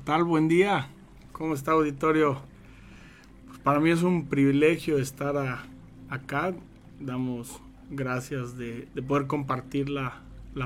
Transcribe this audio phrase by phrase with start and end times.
[0.00, 0.24] Tal?
[0.24, 0.88] Buen día.
[1.32, 2.40] ¿Cómo está auditorio?
[3.46, 5.36] Pues para mí es un privilegio estar
[6.08, 6.54] acá.
[6.98, 10.22] Damos gracias de, poder compartir la,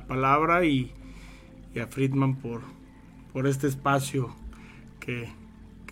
[0.07, 0.93] palabra y,
[1.81, 2.63] a Friedman por,
[3.33, 4.35] por este espacio
[5.01, 5.29] que,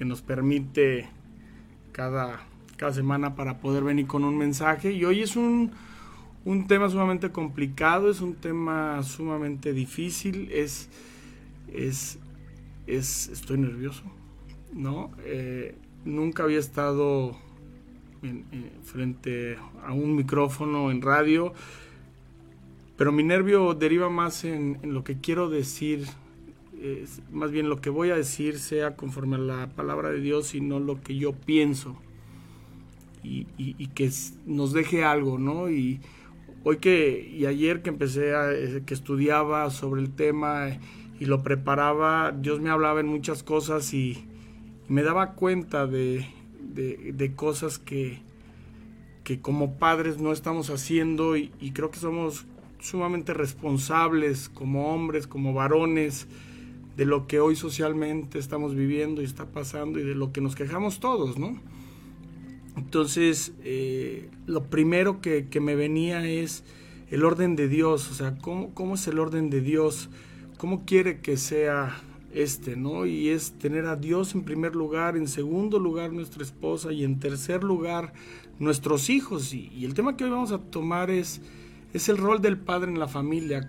[0.05, 1.09] nos permite
[1.93, 2.41] cada,
[2.77, 4.91] cada semana para poder venir con un mensaje.
[4.93, 5.71] Y hoy es un,
[6.45, 10.89] un tema sumamente complicado, es un tema sumamente difícil, es,
[11.73, 12.19] es
[12.87, 14.05] es, estoy nervioso,
[14.73, 15.11] ¿no?
[15.25, 17.37] Eh, nunca había estado
[18.85, 21.53] frente a un micrófono en radio,
[22.97, 26.07] pero mi nervio deriva más en, lo que quiero decir,
[27.33, 30.61] más bien lo que voy a decir sea conforme a la palabra de Dios y
[30.61, 31.97] no lo que yo pienso.
[33.25, 33.45] Y,
[33.95, 34.11] que
[34.47, 35.71] nos deje algo, ¿no?
[35.71, 36.01] Y
[36.65, 40.69] hoy que, y ayer que empecé a, eh, que estudiaba sobre el tema,
[41.23, 44.25] y lo preparaba, Dios me hablaba en muchas cosas y,
[44.89, 46.27] me daba cuenta de,
[47.37, 48.19] cosas que,
[49.23, 52.47] que como padres no estamos haciendo y, creo que somos
[52.81, 56.27] sumamente responsables como hombres, como varones,
[56.97, 60.57] de lo que hoy socialmente estamos viviendo y está pasando y de lo que nos
[60.57, 61.57] quejamos todos, ¿no?
[62.77, 66.65] Entonces, eh, lo primero que, me venía es
[67.13, 70.11] el orden de Dios, o sea, ¿cómo, cómo es el orden de Dios?
[70.63, 72.01] Cómo quiere que sea
[72.33, 73.05] este, ¿no?
[73.05, 77.19] Y es tener a Dios en primer lugar, en segundo lugar nuestra esposa y en
[77.19, 78.13] tercer lugar
[78.61, 79.53] nuestros hijos.
[79.55, 81.41] Y, el tema que hoy vamos a tomar es,
[81.93, 83.69] es el rol del padre en la familia.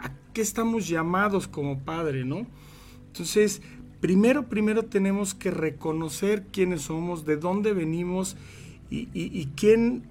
[0.00, 2.44] ¿A qué estamos llamados como padre, no?
[3.06, 3.62] Entonces,
[4.00, 8.36] primero, primero tenemos que reconocer quiénes somos, de dónde venimos
[8.90, 10.02] y, y quién,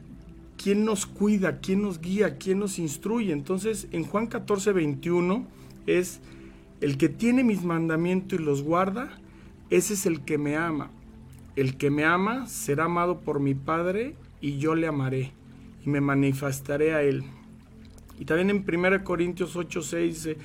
[0.55, 3.33] quién nos cuida, quién nos guía, quién nos instruye.
[3.33, 5.58] Entonces, en Juan 14, 21
[5.97, 6.21] es
[6.81, 9.19] el que tiene mis mandamientos y los guarda,
[9.69, 10.91] ese es el que me ama.
[11.55, 15.33] El que me ama será amado por mi Padre y yo le amaré
[15.85, 17.23] y me manifestaré a él.
[18.19, 20.37] Y también en 1 Corintios 8, 6 dice,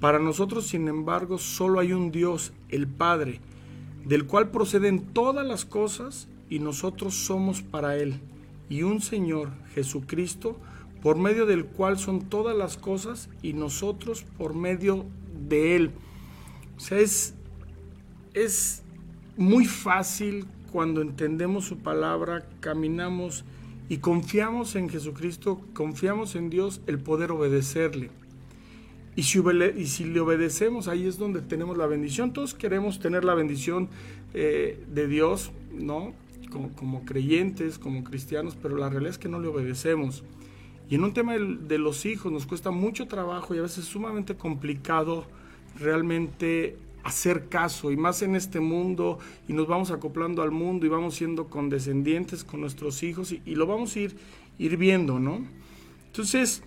[0.00, 3.40] para nosotros sin embargo solo hay un Dios, el Padre,
[4.04, 8.20] del cual proceden todas las cosas y nosotros somos para Él,
[8.68, 10.58] y un Señor, Jesucristo,
[11.02, 15.06] por medio del cual son todas las cosas y nosotros por medio
[15.48, 15.90] de Él.
[16.76, 17.34] O sea, es,
[18.34, 18.82] es
[19.36, 23.44] muy fácil cuando entendemos su palabra, caminamos
[23.88, 28.10] y confiamos en Jesucristo, confiamos en Dios, el poder obedecerle.
[29.16, 29.40] Y si,
[29.76, 32.32] y si le obedecemos, ahí es donde tenemos la bendición.
[32.32, 33.88] Todos queremos tener la bendición
[34.32, 36.14] eh, de Dios, ¿no?
[36.52, 40.22] Como, como creyentes, como cristianos, pero la realidad es que no le obedecemos.
[40.90, 44.34] Y en un tema de los hijos nos cuesta mucho trabajo y a veces sumamente
[44.34, 45.24] complicado
[45.78, 50.88] realmente hacer caso y más en este mundo y nos vamos acoplando al mundo y
[50.88, 54.16] vamos siendo condescendientes con nuestros hijos y, lo vamos a ir,
[54.58, 55.46] ir viendo, ¿no?
[56.06, 56.64] Entonces,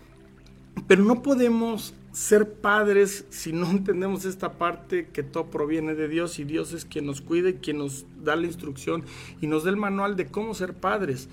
[0.88, 6.40] pero no podemos ser padres si no entendemos esta parte que todo proviene de Dios
[6.40, 9.04] y Dios es quien nos cuida y quien nos da la instrucción
[9.42, 11.28] y nos da el manual de cómo ser padres.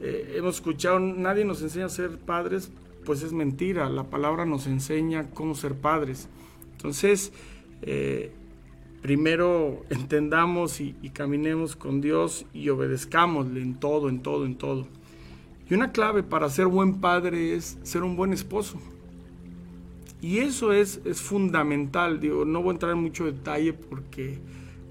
[0.00, 2.70] Eh, hemos escuchado, nadie nos enseña a ser padres,
[3.04, 6.28] pues es mentira, la palabra nos enseña cómo ser padres.
[6.72, 7.32] Entonces,
[7.82, 8.32] eh,
[9.02, 14.86] primero entendamos y, caminemos con Dios y obedezcámosle en todo, en todo, en todo.
[15.68, 18.80] Y una clave para ser buen padre es ser un buen esposo.
[20.22, 22.20] Y eso es, es fundamental.
[22.20, 24.38] Digo, no voy a entrar en mucho detalle porque,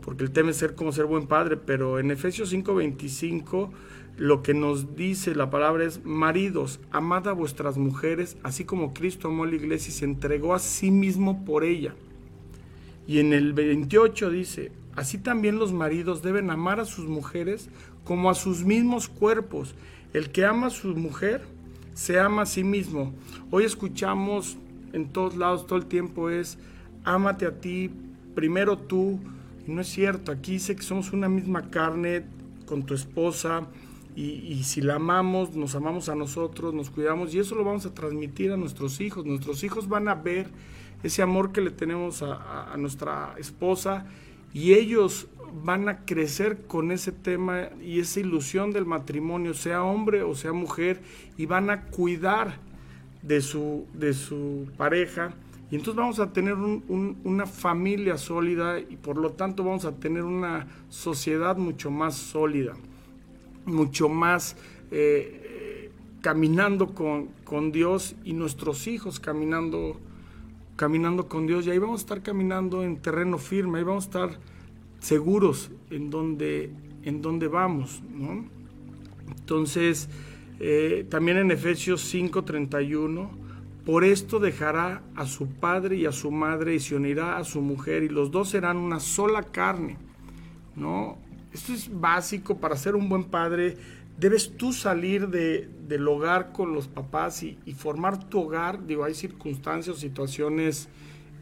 [0.04, 3.70] porque el tema es ser como ser buen padre, pero en Efesios 5:25
[4.20, 9.30] lo que nos dice la palabra es, maridos, amad a vuestras mujeres, así como Cristo
[9.30, 11.96] amó a la iglesia y se entregó a sí mismo por ella.
[13.08, 17.70] Y en el 28 dice, así también los maridos deben amar a sus mujeres
[18.04, 19.74] como a sus mismos cuerpos.
[20.12, 21.46] El que ama a su mujer,
[21.94, 23.14] se ama a sí mismo.
[23.52, 24.58] Hoy escuchamos
[24.92, 26.58] en todos lados, todo el tiempo es,
[27.06, 27.90] ámate a ti,
[28.36, 29.18] primero tú.
[29.66, 32.26] Y no es cierto, aquí dice que somos una misma carne
[32.66, 33.66] con tu esposa,
[34.20, 37.94] y, si la amamos, nos amamos a nosotros, nos cuidamos y eso lo vamos a
[37.94, 39.26] transmitir a nuestros hijos.
[39.26, 40.48] Nuestros hijos van a ver
[41.04, 44.06] ese amor que le tenemos a, nuestra esposa
[44.54, 45.28] y ellos
[45.64, 50.52] van a crecer con ese tema y esa ilusión del matrimonio, sea hombre o sea
[50.52, 51.02] mujer,
[51.38, 52.58] y van a cuidar
[53.22, 55.34] de su, de su pareja.
[55.72, 60.24] Y entonces vamos a tener una familia sólida y por lo tanto vamos a tener
[60.24, 62.74] una sociedad mucho más sólida
[63.70, 64.56] mucho más
[64.92, 70.00] eh, caminando con, con, Dios y nuestros hijos caminando,
[70.76, 71.66] caminando con Dios.
[71.66, 74.40] Y ahí vamos a estar caminando en terreno firme, ahí vamos a estar
[75.00, 76.72] seguros en donde,
[77.04, 78.02] en donde vamos.
[79.38, 80.10] Entonces,
[80.60, 83.30] eh, también en Efesios 5:31,
[83.86, 87.62] por esto dejará a su padre y a su madre y se unirá a su
[87.62, 89.98] mujer y los dos serán una sola carne.
[90.76, 91.18] ¿no?
[91.54, 93.78] Esto es básico para ser un buen padre.
[94.20, 98.86] Debes tú salir de, del hogar con los papás y, formar tu hogar.
[98.86, 100.90] Digo, hay circunstancias situaciones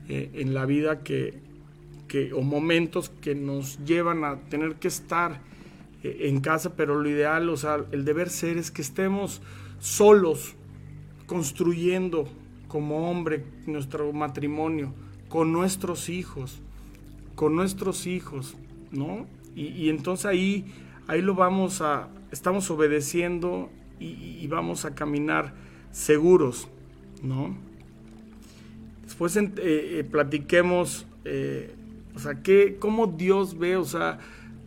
[0.07, 1.39] eh, en la vida que,
[2.07, 5.41] que, o momentos que nos llevan a tener que estar
[6.03, 9.41] eh, en casa, pero lo ideal, o sea, el deber ser es que estemos
[9.79, 10.55] solos,
[11.25, 12.27] construyendo
[12.67, 14.93] como hombre nuestro matrimonio,
[15.27, 16.61] con nuestros hijos,
[17.35, 18.55] con nuestros hijos,
[18.91, 19.25] ¿no?
[19.57, 20.65] Y, entonces ahí,
[21.07, 25.55] ahí lo vamos a, estamos obedeciendo y, vamos a caminar
[25.91, 26.67] seguros,
[27.23, 27.55] ¿no?
[29.03, 31.73] Después eh, eh, platiquemos, eh,
[32.15, 34.19] o sea, ¿qué, cómo Dios ve, o sea,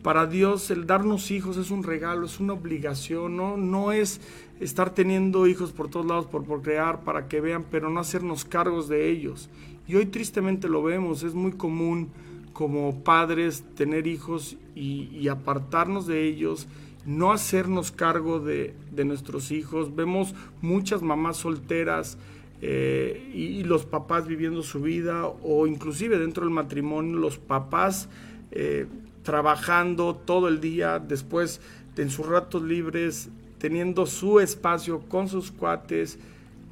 [0.03, 3.55] para Dios el darnos hijos es un regalo, es una obligación, ¿no?
[3.55, 4.19] No es
[4.59, 8.43] estar teniendo hijos por todos lados por, por crear para que vean, pero no hacernos
[8.43, 9.49] cargos de ellos.
[9.87, 12.09] Y hoy tristemente lo vemos, es muy común
[12.53, 16.67] como padres tener hijos y, apartarnos de ellos,
[17.05, 18.75] no hacernos cargo de,
[19.05, 19.95] nuestros hijos.
[19.95, 22.17] Vemos muchas mamás solteras
[22.61, 28.09] eh, y, los papás viviendo su vida o inclusive dentro del matrimonio los papás
[28.51, 28.87] eh,
[29.23, 31.61] trabajando todo el día, después
[31.97, 36.17] en sus ratos libres, teniendo su espacio con sus cuates,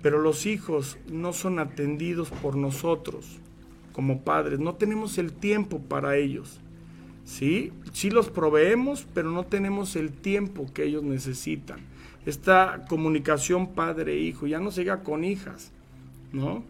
[0.01, 3.39] pero los hijos no son atendidos por nosotros
[3.93, 6.59] como padres, no tenemos el tiempo para ellos.
[7.25, 7.71] ¿sí?
[7.93, 11.79] Sí los proveemos, pero no tenemos el tiempo que ellos necesitan.
[12.25, 15.71] Esta comunicación padre-hijo ya no se llega con hijas,
[16.33, 16.63] ¿no?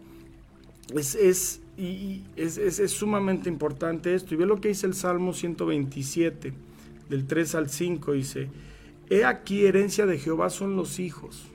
[0.94, 1.60] Es, es,
[2.36, 4.34] es, es, sumamente importante esto.
[4.34, 6.52] Y ve lo que dice el Salmo 127,
[7.08, 8.48] del 3 al 5, dice,
[9.08, 11.49] He aquí herencia de Jehová son los hijos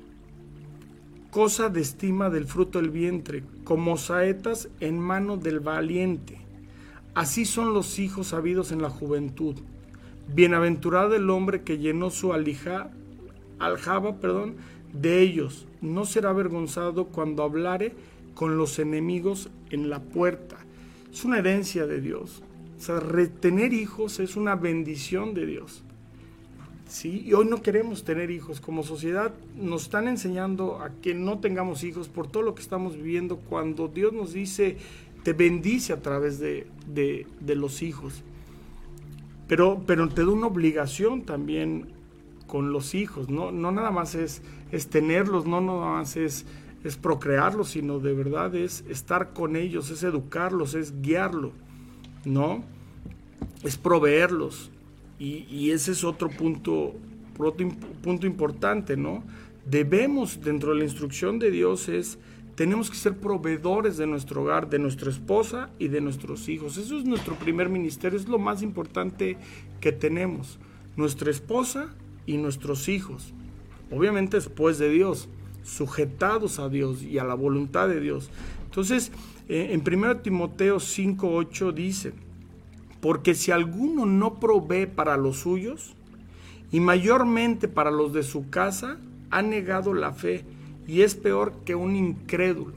[1.36, 6.38] cosa de estima del fruto del vientre, como saetas en mano del valiente.
[7.14, 9.58] Así son los hijos habidos en la juventud.
[10.34, 12.90] Bienaventurado el hombre que llenó su alija,
[13.60, 14.56] aljaba perdón,
[14.94, 15.68] de ellos.
[15.82, 17.94] No será avergonzado cuando hablare
[18.34, 20.56] con los enemigos en la puerta.
[21.12, 22.44] Es una herencia de Dios.
[22.78, 25.84] O sea, retener hijos es una bendición de Dios.
[26.88, 27.24] ¿Sí?
[27.26, 28.62] Y hoy no queremos tener hijos.
[28.62, 32.96] Como sociedad nos están enseñando a que no tengamos hijos por todo lo que estamos
[32.96, 34.78] viviendo cuando Dios nos dice,
[35.24, 36.68] te bendice a través de,
[37.46, 38.24] los hijos.
[39.48, 41.88] Pero, pero te da una obligación también
[42.48, 46.46] con los hijos, no, no nada más es, es tenerlos, no nada más es,
[46.84, 51.54] es procrearlos, sino de verdad es estar con ellos, es educarlos, es guiarlos,
[52.24, 52.64] ¿no?
[53.64, 54.70] Es proveerlos,
[55.18, 56.94] y, ese es otro punto,
[58.04, 59.24] punto importante, ¿no?
[59.66, 62.20] Debemos, dentro de la instrucción de Dios, es,
[62.56, 66.78] tenemos que ser proveedores de nuestro hogar, de nuestra esposa y de nuestros hijos.
[66.78, 69.38] Eso es nuestro primer ministerio, es lo más importante
[69.82, 70.60] que tenemos.
[70.96, 71.94] Nuestra esposa
[72.26, 73.34] y nuestros hijos.
[73.92, 75.30] Obviamente después de Dios,
[75.64, 78.30] sujetados a Dios y a la voluntad de Dios.
[78.66, 79.12] Entonces,
[79.50, 82.14] eh, en 1 Timoteo 5.8 dice,
[83.06, 85.94] porque si alguno no provee para los suyos,
[86.72, 88.98] y mayormente para los de su casa,
[89.30, 90.44] ha negado la fe
[90.88, 92.74] y es peor que un incrédulo.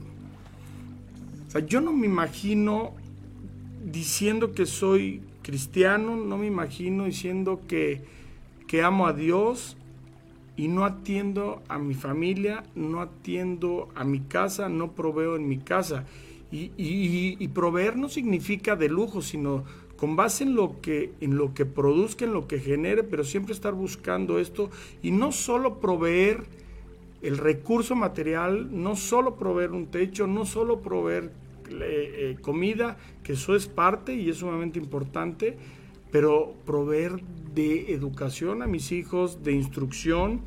[1.47, 2.93] O sea, yo no me imagino
[3.83, 8.03] diciendo que soy cristiano, no me imagino diciendo que,
[8.67, 9.77] que amo a Dios
[10.55, 15.57] y no atiendo a mi familia, no atiendo a mi casa, no proveo en mi
[15.57, 16.05] casa.
[16.51, 19.65] Y, y proveer no significa de lujo, sino
[19.99, 23.53] con base en lo que en lo que produzca, en lo que genere, pero siempre
[23.53, 24.69] estar buscando esto
[25.03, 26.45] y no solo proveer
[27.21, 31.31] el recurso material, no solo proveer un techo, no solo proveer
[31.69, 35.57] eh, eh, comida, que eso es parte y es sumamente importante,
[36.11, 37.21] pero proveer
[37.53, 40.39] de educación a mis hijos, de instrucción,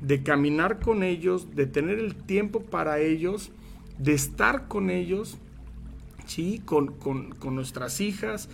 [0.00, 3.50] de caminar con ellos, de tener el tiempo para ellos,
[3.98, 5.36] de estar con ellos,
[6.26, 6.62] ¿sí?
[6.64, 8.48] con, con, con nuestras hijas,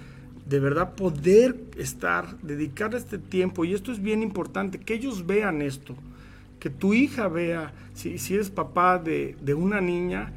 [0.49, 5.61] de verdad poder estar, dedicar este tiempo, y esto es bien importante, que ellos vean
[5.61, 5.95] esto,
[6.61, 10.33] que tu hija vea, si, si eres papá de, de una niña,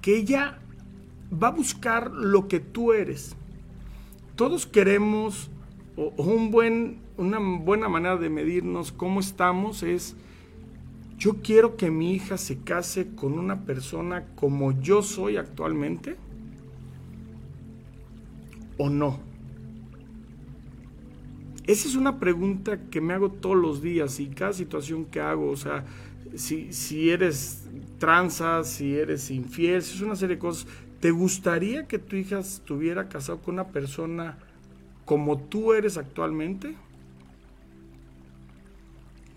[0.00, 0.58] que ella
[1.30, 3.34] va a buscar lo que tú eres.
[4.36, 5.50] Todos queremos,
[5.96, 10.14] o, un buen, una buena manera de medirnos cómo estamos es,
[11.18, 16.16] yo quiero que mi hija se case con una persona como yo soy actualmente,
[18.78, 19.29] o no.
[21.66, 25.50] Esa es una pregunta que me hago todos los días y cada situación que hago,
[25.50, 25.84] o sea,
[26.34, 30.66] si, si eres tranza, si eres infiel, si es una serie de cosas,
[31.00, 34.38] ¿te gustaría que tu hija estuviera casada con una persona
[35.04, 36.74] como tú eres actualmente?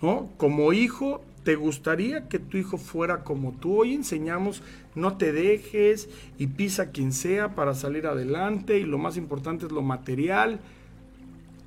[0.01, 0.29] ¿No?
[0.37, 3.81] Como hijo, ¿te gustaría que tu hijo fuera como tú?
[3.81, 4.61] Hoy enseñamos,
[4.95, 9.71] no te dejes y pisa quien sea para salir adelante y lo más importante es
[9.71, 10.59] lo material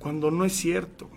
[0.07, 1.09] cuando no es cierto.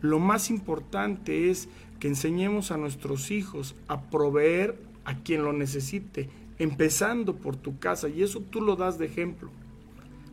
[0.00, 1.68] Lo más importante es
[2.00, 8.08] que enseñemos a nuestros hijos a proveer a quien lo necesite, empezando por tu casa,
[8.08, 9.50] y eso tú lo das de ejemplo.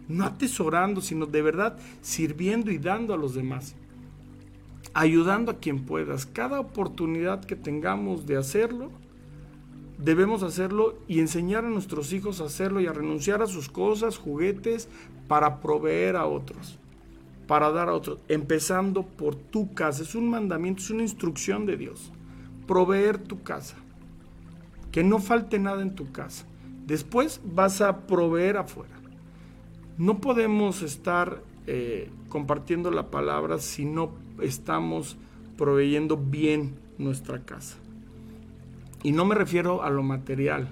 [0.08, 3.75] No atesorando, sino de verdad sirviendo y dando a los demás,
[4.93, 6.25] ayudando a quien puedas.
[6.25, 8.91] Cada oportunidad que tengamos de hacerlo,
[9.98, 14.17] debemos hacerlo y enseñar a nuestros hijos a hacerlo y a renunciar a sus cosas,
[14.17, 14.88] juguetes,
[15.27, 16.77] para proveer a otros
[17.51, 20.03] para dar a otros, empezando por tu casa.
[20.03, 22.10] Es un mandamiento, es una instrucción de Dios.
[22.65, 23.75] Proveer tu casa.
[24.89, 26.46] Que no falte nada en tu casa.
[26.88, 28.96] Después vas a proveer afuera.
[29.98, 35.17] No podemos estar eh, compartiendo la palabra si no estamos
[35.58, 37.75] proveyendo bien nuestra casa.
[39.03, 40.70] Y no me refiero a lo material.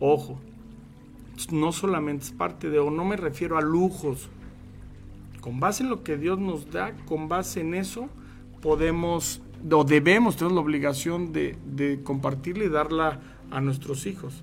[0.00, 0.40] Ojo,
[1.52, 4.28] no solamente es parte de, o no me refiero a lujos,
[5.42, 8.08] con base en lo que Dios nos da, con base en eso,
[8.62, 13.20] podemos o debemos, tener la obligación de, de compartirla y darla
[13.50, 14.42] a nuestros hijos.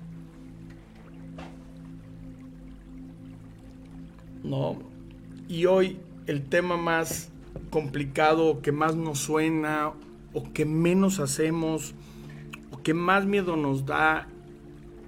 [4.44, 4.78] No.
[5.48, 7.30] Y hoy el tema más
[7.70, 9.92] complicado, que más nos suena,
[10.32, 11.94] o que menos hacemos,
[12.72, 14.28] o que más miedo nos da,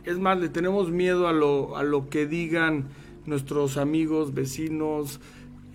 [0.05, 2.89] es más, le tenemos miedo a lo, a lo que digan
[3.25, 5.21] nuestros amigos, vecinos,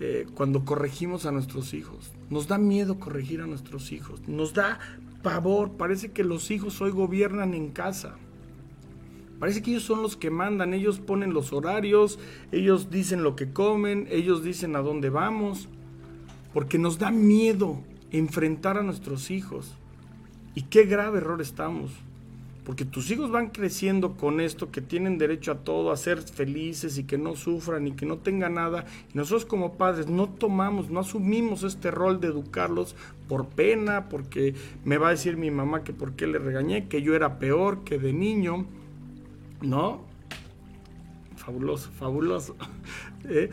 [0.00, 2.12] eh, cuando corregimos a nuestros hijos.
[2.30, 4.20] Nos da miedo corregir a nuestros hijos.
[4.28, 4.78] Nos da
[5.22, 5.72] pavor.
[5.72, 8.16] Parece que los hijos hoy gobiernan en casa.
[9.38, 10.74] Parece que ellos son los que mandan.
[10.74, 12.18] Ellos ponen los horarios.
[12.52, 14.06] Ellos dicen lo que comen.
[14.10, 15.68] Ellos dicen a dónde vamos.
[16.52, 19.74] Porque nos da miedo enfrentar a nuestros hijos.
[20.54, 21.92] Y qué grave error estamos
[22.68, 26.98] porque tus hijos van creciendo con esto, que tienen derecho a todo, a ser felices
[26.98, 28.84] y que no sufran y que no tengan nada.
[29.14, 32.94] Nosotros como padres no tomamos, no asumimos este rol de educarlos
[33.26, 37.00] por pena, porque me va a decir mi mamá que por qué le regañé, que
[37.00, 38.66] yo era peor que de niño.
[39.62, 40.04] ¿No?
[41.36, 42.54] Fabuloso, fabuloso.
[43.24, 43.48] ¿Eh?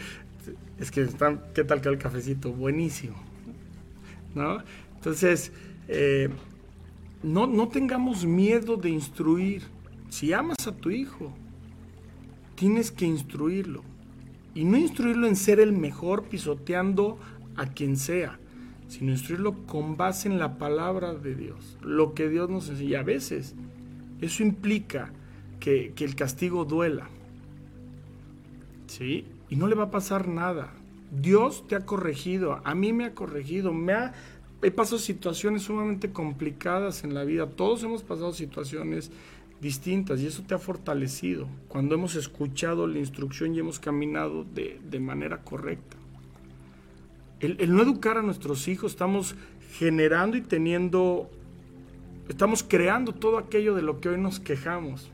[0.77, 2.51] Es que están, ¿qué tal que el cafecito?
[2.51, 3.15] Buenísimo.
[4.34, 4.57] ¿No?
[4.98, 5.53] Entonces,
[5.88, 6.27] eh,
[7.25, 9.63] no, no tengamos miedo de instruir.
[10.10, 11.34] Si amas a tu hijo,
[12.53, 13.84] tienes que instruirlo.
[14.53, 17.17] Y no instruirlo en ser el mejor pisoteando
[17.58, 18.39] a quien sea,
[18.88, 23.00] sino instruirlo con base en la palabra de Dios, lo que Dios nos enseña.
[23.00, 23.55] A veces
[24.22, 25.12] eso implica
[25.60, 27.10] que, que el castigo duela.
[28.88, 29.25] ¿Sí?
[29.50, 30.74] Y no le va a pasar nada.
[31.12, 34.13] Dios te ha corregido, a mí me ha corregido, me ha
[34.65, 37.48] he pasado situaciones sumamente complicadas en la vida.
[37.48, 39.12] Todos hemos pasado situaciones
[39.62, 45.00] distintas y eso te ha fortalecido cuando hemos escuchado la instrucción y hemos caminado de,
[45.00, 45.98] manera correcta.
[47.39, 49.36] El, el, no educar a nuestros hijos, estamos
[49.77, 51.29] generando y teniendo,
[52.27, 55.12] estamos creando todo aquello de lo que hoy nos quejamos.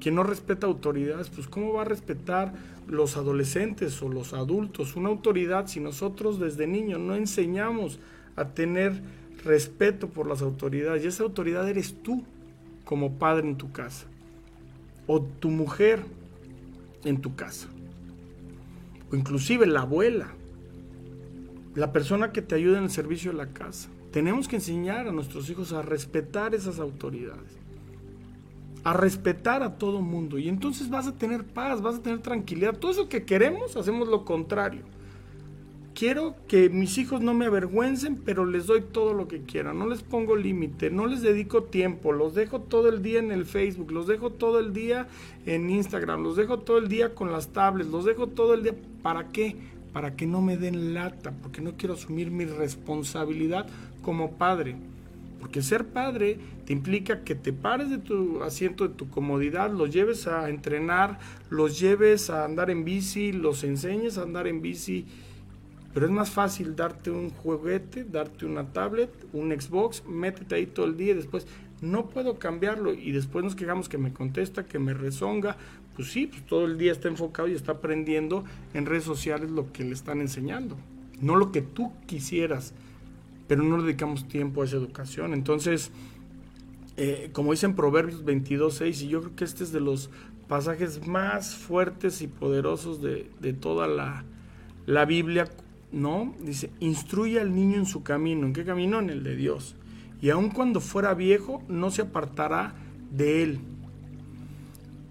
[0.00, 2.52] Quien no respeta autoridades, pues ¿cómo va a respetar
[2.86, 7.98] los adolescentes o los adultos una autoridad si nosotros desde niños no enseñamos
[8.36, 9.00] a tener
[9.44, 11.04] respeto por las autoridades.
[11.04, 12.22] Y esa autoridad eres tú
[12.84, 14.06] como padre en tu casa.
[15.06, 16.04] O tu mujer
[17.04, 17.68] en tu casa.
[19.10, 20.28] O inclusive la abuela.
[21.74, 23.88] La persona que te ayuda en el servicio de la casa.
[24.12, 27.56] Tenemos que enseñar a nuestros hijos a respetar esas autoridades.
[28.82, 30.38] A respetar a todo mundo.
[30.38, 32.78] Y entonces vas a tener paz, vas a tener tranquilidad.
[32.78, 34.82] Todo eso que queremos, hacemos lo contrario
[35.96, 39.88] quiero que mis hijos no me avergüencen, pero les doy todo lo que quieran, no
[39.88, 43.90] les pongo límite, no les dedico tiempo, los dejo todo el día en el Facebook,
[43.90, 45.08] los dejo todo el día
[45.46, 48.74] en Instagram, los dejo todo el día con las tablets, los dejo todo el día,
[49.02, 49.56] ¿para qué?
[49.94, 53.66] Para que no me den lata, porque no quiero asumir mi responsabilidad
[54.02, 54.76] como padre.
[55.40, 59.90] Porque ser padre te implica que te pares de tu asiento, de tu comodidad, los
[59.90, 65.06] lleves a entrenar, los lleves a andar en bici, los enseñes a andar en bici.
[65.96, 70.84] Pero es más fácil darte un juguete, darte una tablet, un Xbox, métete ahí todo
[70.84, 71.46] el día y después
[71.80, 75.56] no puedo cambiarlo y después nos quejamos que me contesta, que me rezonga.
[75.94, 79.72] Pues sí, pues todo el día está enfocado y está aprendiendo en redes sociales lo
[79.72, 80.76] que le están enseñando,
[81.22, 82.74] no lo que tú quisieras
[83.48, 85.32] pero no dedicamos tiempo a esa educación.
[85.32, 85.90] Entonces,
[86.96, 90.10] eh, como dicen Proverbios 22, 6, y yo creo que este es de los
[90.48, 94.24] pasajes más fuertes y poderosos de, toda la,
[94.86, 95.48] la, Biblia,
[95.92, 96.34] ¿no?
[96.40, 98.46] Dice, instruye al niño en su camino.
[98.46, 98.98] ¿En qué camino?
[98.98, 99.76] En el de Dios.
[100.20, 102.74] Y aun cuando fuera viejo, no se apartará
[103.10, 103.60] de él.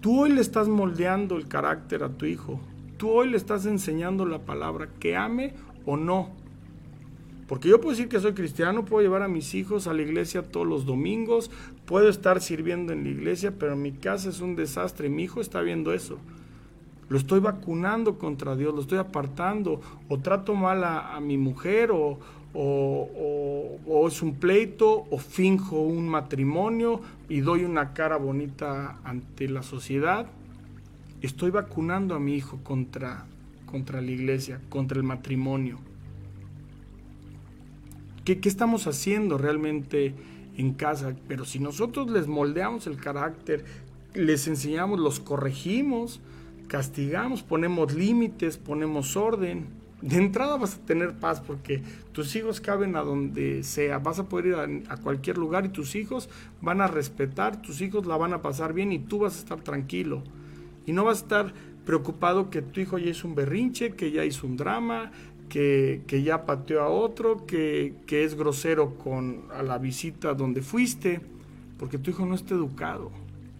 [0.00, 2.60] Tú hoy le estás moldeando el carácter a tu hijo.
[2.96, 5.54] Tú hoy le estás enseñando la palabra, que ame
[5.84, 6.30] o no.
[7.46, 10.42] Porque yo puedo decir que soy cristiano, puedo llevar a mis hijos a la iglesia
[10.42, 11.50] todos los domingos,
[11.84, 15.08] puedo estar sirviendo en la iglesia, pero mi casa es un desastre.
[15.08, 16.18] Mi hijo está viendo eso.
[17.08, 22.18] Lo estoy vacunando contra Dios, lo estoy apartando, o trato mal a, mi mujer, o,
[22.54, 29.62] o, es un pleito, o finjo un matrimonio y doy una cara bonita ante la
[29.62, 30.26] sociedad.
[31.22, 33.26] Estoy vacunando a mi hijo contra,
[33.66, 35.78] contra la iglesia, contra el matrimonio.
[38.26, 40.12] ¿Qué, estamos haciendo realmente
[40.56, 41.14] en casa?
[41.28, 43.64] Pero si nosotros les moldeamos el carácter,
[44.14, 46.20] les enseñamos, los corregimos,
[46.68, 49.66] castigamos, ponemos límites, ponemos orden,
[50.02, 51.82] de entrada vas a tener paz porque
[52.12, 54.54] tus hijos caben a donde sea, vas a poder ir
[54.88, 56.28] a, cualquier lugar y tus hijos
[56.60, 59.60] van a respetar, tus hijos la van a pasar bien y tú vas a estar
[59.62, 60.22] tranquilo.
[60.84, 64.24] Y no vas a estar preocupado que tu hijo ya hizo un berrinche, que ya
[64.24, 65.10] hizo un drama,
[65.48, 71.20] que, ya pateó a otro, que, es grosero con a la visita donde fuiste,
[71.78, 73.10] porque tu hijo no está educado.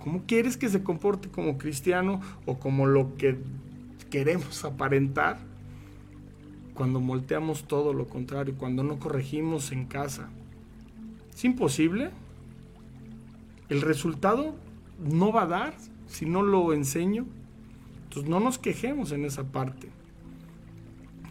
[0.07, 3.39] ¿Cómo quieres que se comporte como cristiano o como lo que
[4.09, 5.37] queremos aparentar?
[6.75, 10.29] Cuando volteamos todo lo contrario, cuando no corregimos en casa.
[11.35, 12.11] ¿Es imposible?
[13.69, 14.55] ¿El resultado
[15.05, 15.75] no va a dar
[16.07, 17.27] si no lo enseño?
[18.05, 19.89] Entonces no nos quejemos en esa parte.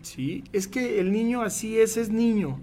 [0.02, 2.60] Sí, es que el niño así es, es niño.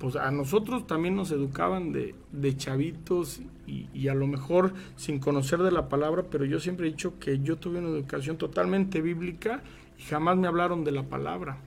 [0.00, 2.16] Pues a nosotros también nos educaban de,
[2.56, 7.18] chavitos y, a lo mejor sin conocer de la palabra, pero yo siempre he dicho
[7.18, 9.62] que yo tuve una educación totalmente bíblica
[9.98, 11.58] y jamás me hablaron de la palabra.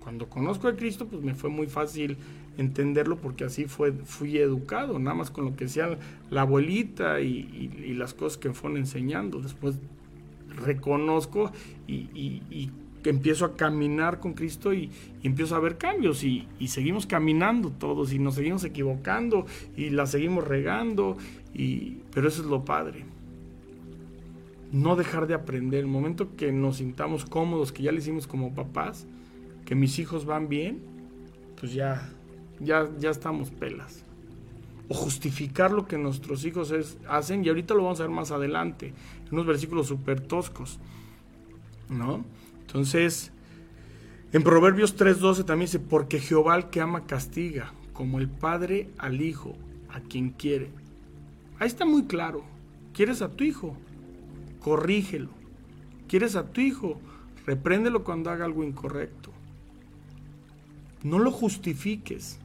[0.00, 2.16] Cuando conozco a Cristo, pues me fue muy fácil
[2.56, 5.98] entenderlo porque así fue, fui educado, nada más con lo que decía
[6.30, 9.40] la abuelita y, las cosas que me fueron enseñando.
[9.40, 9.76] Después
[10.64, 11.52] reconozco
[11.86, 12.70] y
[13.02, 14.90] que empiezo a caminar con Cristo y,
[15.22, 20.46] empiezo a ver cambios y, seguimos caminando todos y nos seguimos equivocando y la seguimos
[20.46, 21.16] regando,
[21.54, 23.04] y, pero eso es lo padre.
[24.72, 25.80] No dejar de aprender.
[25.80, 29.06] El momento que nos sintamos cómodos, que ya le hicimos como papás,
[29.64, 30.80] que mis hijos van bien,
[31.58, 32.08] pues ya,
[32.60, 34.04] ya, ya estamos pelas.
[34.88, 36.72] O justificar lo que nuestros hijos
[37.08, 38.92] hacen, y ahorita lo vamos a ver más adelante,
[39.30, 40.78] unos versículos súper toscos,
[41.88, 42.24] ¿no?
[42.70, 43.32] Entonces,
[44.32, 49.22] en Proverbios 3:12 también dice, porque Jehová al que ama castiga, como el padre al
[49.22, 49.56] hijo,
[49.88, 50.70] a quien quiere.
[51.58, 52.44] Ahí está muy claro.
[52.94, 53.76] ¿Quieres a tu hijo?
[54.60, 55.30] Corrígelo.
[56.06, 57.00] ¿Quieres a tu hijo?
[57.44, 59.32] Repréndelo cuando haga algo incorrecto.
[61.02, 62.38] No lo justifiques.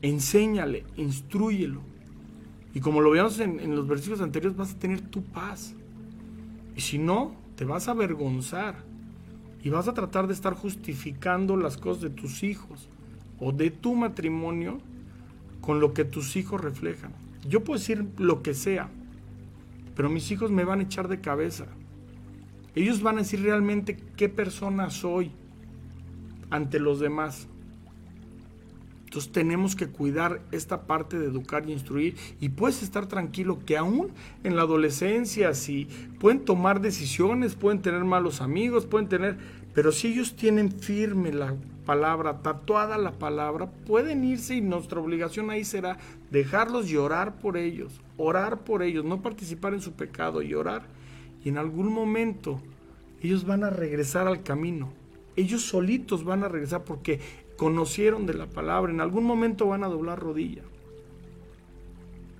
[0.00, 1.82] Enséñale, instruyelo.
[2.72, 5.74] Y como lo veíamos en, en los versículos anteriores, vas a tener tu paz.
[6.74, 8.90] Y si no, te vas a avergonzar
[9.62, 12.88] y vas a tratar de estar justificando las cosas de tus hijos
[13.38, 14.78] o de tu matrimonio
[15.60, 17.12] con lo que tus hijos reflejan.
[17.48, 18.90] Yo puedo decir lo que sea,
[19.94, 21.66] pero mis hijos me van a echar de cabeza.
[22.74, 25.30] Ellos van a decir realmente qué persona soy
[26.50, 27.48] ante los demás.
[29.12, 33.76] Entonces tenemos que cuidar esta parte de educar y instruir y puedes estar tranquilo que
[33.76, 34.10] aún
[34.42, 35.84] en la adolescencia, si
[36.18, 39.36] pueden tomar decisiones, pueden tener malos amigos, pueden tener,
[39.74, 45.50] pero si ellos tienen firme la palabra, tatuada la palabra, pueden irse y nuestra obligación
[45.50, 45.98] ahí será
[46.30, 50.86] dejarlos y orar por ellos, orar por ellos, no participar en su pecado y orar.
[51.44, 52.62] Y en algún momento
[53.20, 54.90] ellos van a regresar al camino
[55.36, 57.20] Ellos solitos van a regresar porque
[57.62, 58.92] conocieron de la palabra.
[58.92, 60.62] En algún momento van a doblar rodilla.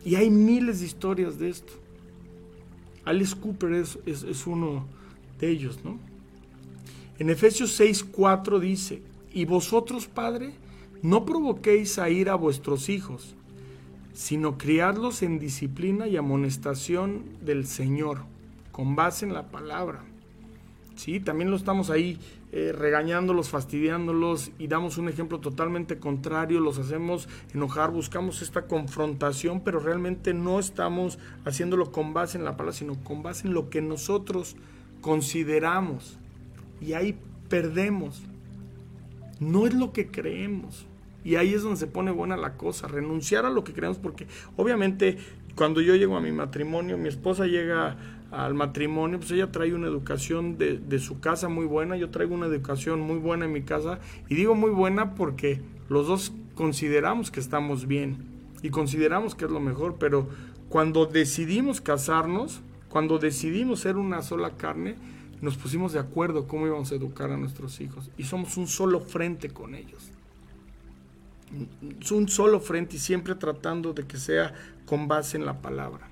[0.04, 1.74] Y hay miles de historias de esto.
[3.04, 4.85] Alice Cooper es, es, uno
[5.38, 6.00] de ellos, ¿no?
[7.20, 9.00] En Efesios 6:4 dice,
[9.32, 10.54] y vosotros, Padre,
[11.02, 13.37] no provoquéis a ir a vuestros hijos,
[14.14, 18.22] sino criadlos en disciplina y amonestación del Señor,
[18.72, 20.02] con base en la palabra.
[20.96, 22.18] Sí, también lo estamos ahí
[22.54, 29.60] eh, regañándolos, fastidiándolos y damos un ejemplo totalmente contrario, los hacemos enojar, buscamos esta confrontación,
[29.60, 33.70] pero realmente no estamos haciéndolo con base en la palabra, sino con base en lo
[33.70, 34.56] que nosotros
[35.00, 36.18] consideramos.
[36.82, 38.22] Y ahí perdemos.
[39.40, 40.86] No es lo que creemos.
[41.24, 44.26] Y ahí es donde se pone buena la cosa, renunciar a lo que creemos, porque
[44.56, 45.16] obviamente
[45.54, 47.96] cuando yo llego a mi matrimonio, mi esposa llega
[48.33, 52.47] al matrimonio, pues ella trae una educación de, su casa muy buena, yo traigo una
[52.47, 57.40] educación muy buena en mi casa, y digo muy buena porque los dos consideramos que
[57.40, 58.16] estamos bien
[58.62, 60.29] y consideramos que es lo mejor, pero
[60.71, 64.97] cuando decidimos casarnos, cuando decidimos ser una sola carne,
[65.42, 69.01] nos pusimos de acuerdo cómo íbamos a educar a nuestros hijos y somos un solo
[69.01, 70.11] frente con ellos.
[72.11, 74.55] Un solo frente y siempre tratando de que sea
[74.87, 76.12] con base en la palabra.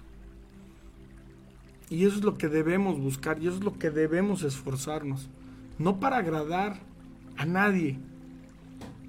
[1.90, 5.28] Y eso es lo que debemos buscar y eso es lo que debemos esforzarnos.
[5.78, 6.78] No para agradar
[7.36, 7.98] a nadie,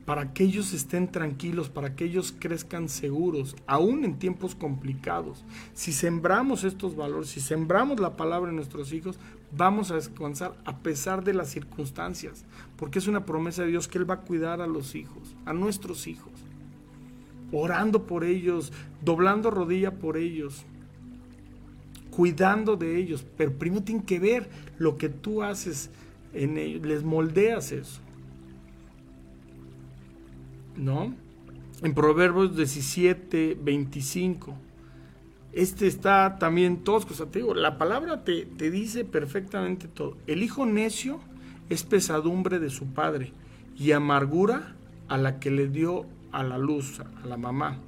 [0.05, 5.45] para que ellos estén tranquilos, para que ellos crezcan seguros, aún en tiempos complicados.
[5.73, 9.19] Si sembramos estos valores, si sembramos la palabra en nuestros hijos,
[9.55, 12.45] vamos a descansar a pesar de las circunstancias,
[12.77, 15.53] porque es una promesa de Dios que Él va a cuidar a los hijos, a
[15.53, 16.33] nuestros hijos,
[17.51, 20.65] orando por ellos, doblando rodilla por ellos,
[22.11, 25.89] cuidando de ellos, pero primero tienen que ver lo que tú haces
[26.33, 28.01] en ellos, les moldeas eso.
[30.77, 31.15] ¿No?
[31.81, 34.53] En Proverbios 17, 25.
[35.53, 40.17] Este está también tosco, o te digo, la palabra te, te dice perfectamente todo.
[40.27, 41.19] El hijo necio
[41.69, 43.33] es pesadumbre de su padre
[43.77, 44.75] y amargura
[45.07, 47.79] a la que le dio a la luz, a la mamá.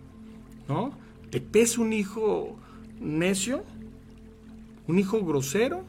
[0.68, 0.92] ¿No?
[1.30, 2.58] ¿Te pesa un hijo
[3.00, 3.64] necio?
[4.86, 5.84] ¿Un hijo grosero?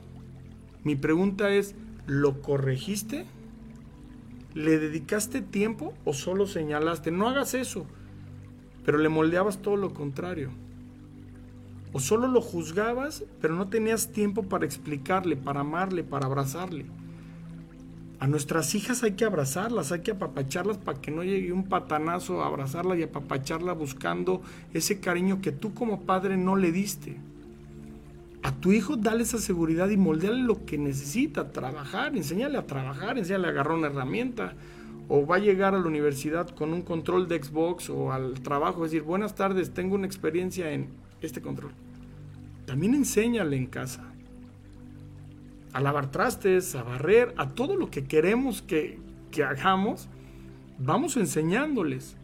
[0.85, 1.75] Mi pregunta es,
[2.07, 3.27] ¿lo corregiste?
[4.55, 7.11] ¿Le dedicaste tiempo o solo señalaste?
[7.11, 7.87] No hagas eso,
[8.85, 10.51] pero le moldeabas todo lo contrario.
[11.93, 16.87] O solo lo juzgabas, pero no tenías tiempo para explicarle, para amarle, para abrazarle.
[18.21, 22.43] A nuestras hijas hay que abrazarlas, hay que apapacharlas para que no llegue un patanazo
[22.43, 24.41] a abrazarla y apapacharla buscando
[24.73, 27.19] ese cariño que tú como padre no le diste
[28.45, 33.17] a tu hijo dale esa seguridad y moldeale lo que necesita, trabajar, enséñale a trabajar,
[33.17, 34.53] enséñale a agarrar una herramienta.
[35.09, 38.85] O va a llegar a la universidad con un control de Xbox o al trabajo,
[38.85, 40.89] decir, buenas tardes, tengo una experiencia en
[41.23, 41.73] este control.
[42.67, 44.05] También enséñale en casa.
[45.73, 48.99] A lavar trastes, a barrer, a todo lo que queremos que,
[49.31, 50.07] que hagamos,
[50.79, 52.15] vamos enseñándoles.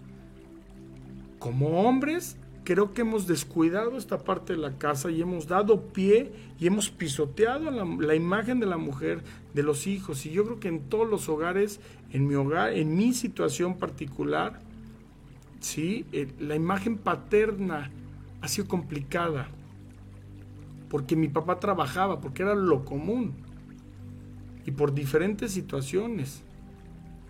[1.39, 2.37] Como hombres,
[2.71, 6.31] creo que hemos descuidado esta parte de la casa y hemos dado pie
[6.61, 10.25] y hemos pisoteado la, imagen de la mujer, de los hijos.
[10.25, 11.81] Y yo creo que en todos los hogares,
[12.13, 14.61] en mi hogar, en mi situación particular,
[15.59, 16.07] ¿sí?
[16.13, 17.91] Eh, la imagen paterna
[18.41, 19.49] ha sido complicada.
[20.89, 23.35] Porque mi papá trabajaba, porque era lo común.
[24.65, 26.45] Y por diferentes situaciones.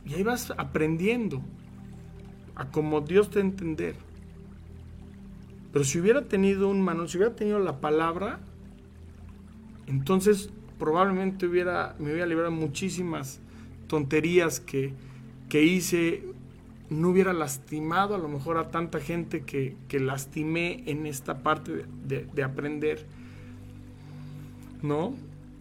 [0.04, 1.40] Y ahí vas aprendiendo
[2.56, 4.09] a como Dios te entender.
[5.72, 8.40] Pero si hubiera tenido un manual, si hubiera tenido la palabra,
[9.86, 13.40] entonces probablemente hubiera, me hubiera librado muchísimas
[13.86, 14.94] tonterías que,
[15.52, 16.24] hice,
[16.88, 22.24] no hubiera lastimado a lo mejor a tanta gente que, lastimé en esta parte de,
[22.24, 23.06] de, aprender.
[24.82, 25.14] ¿No?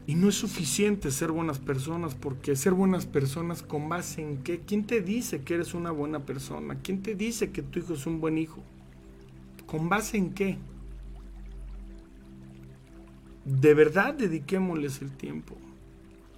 [0.07, 4.61] Y no es suficiente ser buenas personas, porque ser buenas personas con base en qué?
[4.61, 6.77] ¿Quién te dice que eres una buena persona?
[6.81, 8.63] ¿Quién te dice que tu hijo es un buen hijo?
[9.69, 10.57] ¿Con base en qué?
[13.45, 15.55] De verdad dediquémosles el tiempo,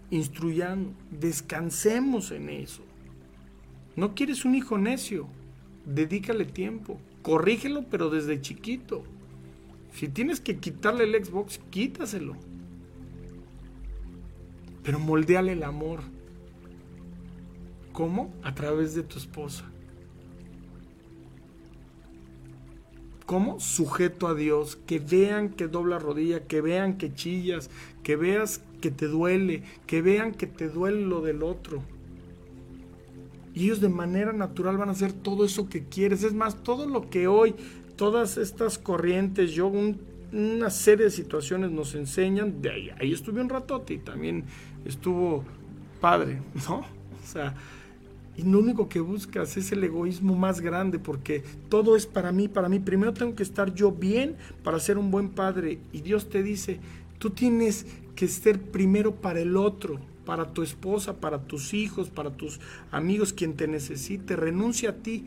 [0.10, 2.84] instruyando, descansemos en eso.
[3.96, 5.28] No quieres un hijo necio,
[5.86, 9.04] dedícale tiempo, corrígelo pero desde chiquito.
[9.94, 12.36] Si tienes que quitarle el Xbox, quítaselo.
[14.84, 16.02] Pero moldeale el amor.
[17.94, 18.34] ¿Cómo?
[18.44, 19.70] A través de tu esposa.
[23.32, 23.62] ¿Cómo?
[23.62, 27.70] Sujeto a Dios, que vean que dobla rodilla, que vean que chillas,
[28.04, 31.82] que veas que te duele, que vean que te duele lo del otro.
[33.54, 36.26] Y ellos de manera natural van a hacer todo eso que quieres.
[36.26, 37.56] Es más, todo lo que hoy,
[37.96, 39.72] todas estas corrientes, yo,
[40.34, 42.62] una serie de situaciones nos enseñan.
[42.62, 44.44] De ahí, ahí estuve un ratote y también
[44.84, 45.46] estuvo
[46.02, 46.80] padre, ¿no?
[46.80, 47.56] O sea,
[48.38, 52.48] y lo único que buscas es el egoísmo más grande porque todo es para mí,
[52.48, 52.80] para mí.
[52.80, 55.80] Primero tengo que estar yo bien para ser un buen padre.
[55.91, 56.80] Y Dios te dice,
[57.20, 62.32] tú tienes que ser primero para el otro, para tu esposa, para tus hijos, para
[62.32, 64.36] tus amigos, quien te necesite.
[64.36, 65.26] Renuncia a ti.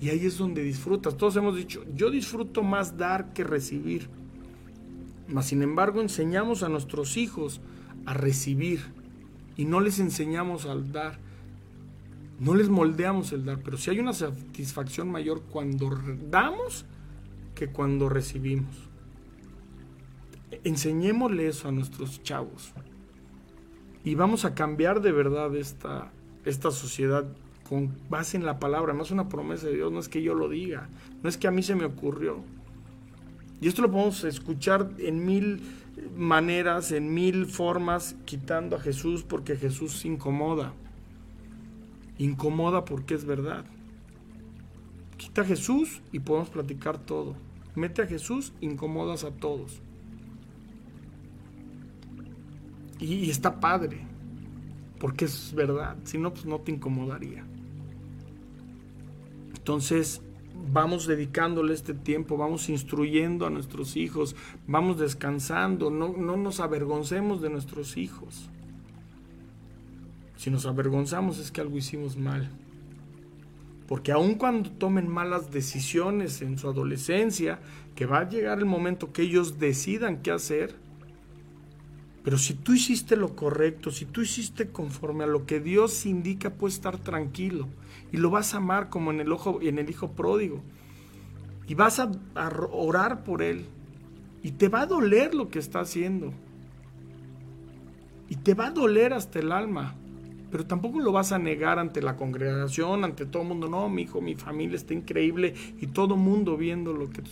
[0.00, 1.16] Y ahí es donde disfrutas.
[1.16, 4.08] Todos hemos dicho, yo disfruto más dar que recibir.
[5.28, 7.60] Mas, sin embargo, enseñamos a nuestros hijos
[8.04, 8.80] a recibir
[9.56, 11.20] y no les enseñamos al dar.
[12.38, 15.90] No les moldeamos el dar, pero si hay una satisfacción mayor cuando
[16.30, 16.84] damos
[17.54, 18.74] que cuando recibimos.
[20.64, 22.72] Enseñémosle eso a nuestros chavos.
[24.04, 26.10] Y vamos a cambiar de verdad esta,
[26.44, 27.26] esta sociedad
[27.68, 28.92] con base en la palabra.
[28.92, 30.88] No es una promesa de Dios, no es que yo lo diga,
[31.22, 32.38] no es que a mí se me ocurrió.
[33.60, 35.62] Y esto lo podemos escuchar en mil
[36.16, 40.72] maneras, en mil formas, quitando a Jesús porque Jesús se incomoda.
[42.18, 43.64] Incomoda porque es verdad.
[45.16, 47.36] Quita a Jesús y podemos platicar todo.
[47.74, 49.80] Mete a Jesús, incomodas a todos.
[52.98, 54.00] Y, está padre,
[55.00, 55.96] porque es verdad.
[56.04, 57.44] Si no, pues no te incomodaría.
[59.56, 60.22] Entonces,
[60.70, 67.40] vamos dedicándole este tiempo, vamos instruyendo a nuestros hijos, vamos descansando, no, no nos avergoncemos
[67.40, 68.50] de nuestros hijos.
[70.42, 72.50] Si nos avergonzamos es que algo hicimos mal.
[73.86, 77.60] Porque aun cuando tomen malas decisiones en su adolescencia,
[77.94, 80.74] que va a llegar el momento que ellos decidan qué hacer,
[82.24, 86.50] pero si tú hiciste lo correcto, si tú hiciste conforme a lo que Dios indica,
[86.50, 87.68] puedes estar tranquilo
[88.10, 90.60] y lo vas a amar como en el, ojo, en el hijo pródigo.
[91.68, 92.10] Y vas a
[92.72, 93.66] orar por él.
[94.42, 96.32] Y te va a doler lo que está haciendo.
[98.28, 99.94] Y te va a doler hasta el alma
[100.52, 103.70] pero tampoco lo vas a negar ante la congregación, ante todo el mundo.
[103.70, 107.22] No, mi hijo, mi familia está increíble y todo el mundo viendo lo que...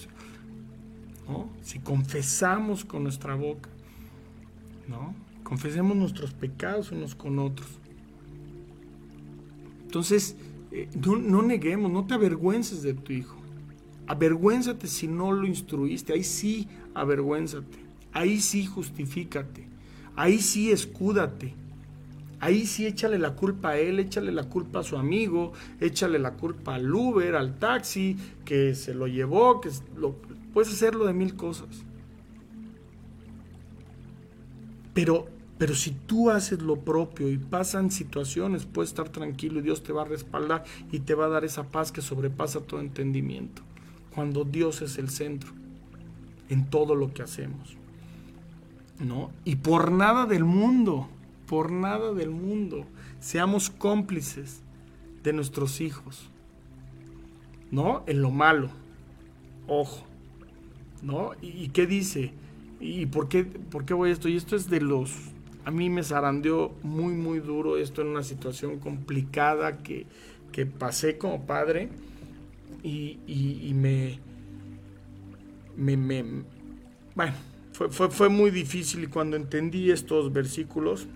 [1.29, 1.51] ¿no?
[1.61, 3.69] Si confesamos con nuestra boca,
[4.89, 5.15] ¿no?
[5.43, 7.69] Confesemos nuestros pecados unos con otros.
[9.83, 10.35] Entonces,
[10.73, 13.37] eh, no, no neguemos, no te avergüences de tu hijo.
[14.07, 16.15] Avergüénzate si no lo instruiste.
[16.15, 17.85] Ahí sí, avergüénzate.
[18.13, 19.67] Ahí sí, justifícate.
[20.17, 21.55] Ahí sí, escúdate.
[22.41, 26.33] Ahí sí échale la culpa a él, échale la culpa a su amigo, échale la
[26.33, 30.17] culpa al Uber, al taxi, que se lo llevó, que lo,
[30.55, 31.69] puedes hacerlo de mil cosas.
[34.95, 39.83] Pero, pero si tú haces lo propio y pasan situaciones, puedes estar tranquilo y Dios
[39.83, 43.61] te va a respaldar y te va a dar esa paz que sobrepasa todo entendimiento.
[44.15, 45.53] Cuando Dios es el centro
[46.49, 47.77] en todo lo que hacemos.
[48.99, 49.31] ¿No?
[49.45, 51.09] Y por nada del mundo
[51.51, 52.87] por nada del mundo
[53.19, 54.63] seamos cómplices
[55.25, 56.31] de nuestros hijos.
[57.73, 58.05] ¿No?
[58.07, 58.71] En lo malo.
[59.67, 60.07] Ojo.
[61.03, 61.33] ¿No?
[61.43, 62.31] ¿Y, qué dice?
[62.79, 64.29] ¿Y por qué, por qué voy a esto?
[64.29, 65.13] Y esto es de los...
[65.65, 70.07] A mí me zarandeó muy, muy duro esto en una situación complicada que,
[70.53, 71.89] que pasé como padre
[72.85, 74.21] y, y, me,
[75.77, 76.45] me, me,
[77.17, 77.33] Bueno,
[77.73, 81.09] fue, fue, fue muy difícil y cuando entendí estos versículos,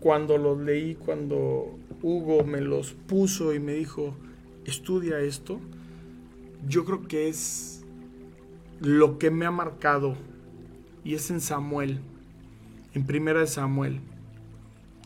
[0.00, 4.14] cuando los leí, cuando Hugo me los puso y me dijo,
[4.64, 5.60] estudia esto,
[6.66, 7.84] yo creo que es
[8.80, 10.16] lo que me ha marcado
[11.04, 12.00] y es en Samuel,
[12.94, 14.00] en primera de Samuel,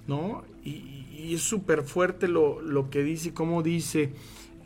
[0.06, 0.44] ¿no?
[0.64, 0.92] Y,
[1.32, 4.12] es súper fuerte lo, que dice cómo dice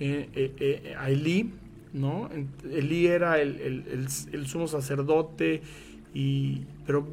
[0.01, 1.53] eh, eh, eh, a Elí,
[1.93, 2.29] ¿no?
[2.69, 5.63] Elí era el, el sumo sacerdote
[6.19, 7.07] y pero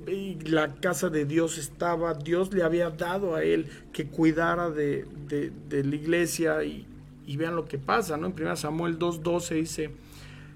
[0.45, 5.05] la casa de Dios estaba, Dios le había dado a él que cuidara de,
[5.69, 6.87] la iglesia y,
[7.37, 8.25] vean lo que pasa, ¿no?
[8.25, 9.91] En 1 Samuel 2.12 dice,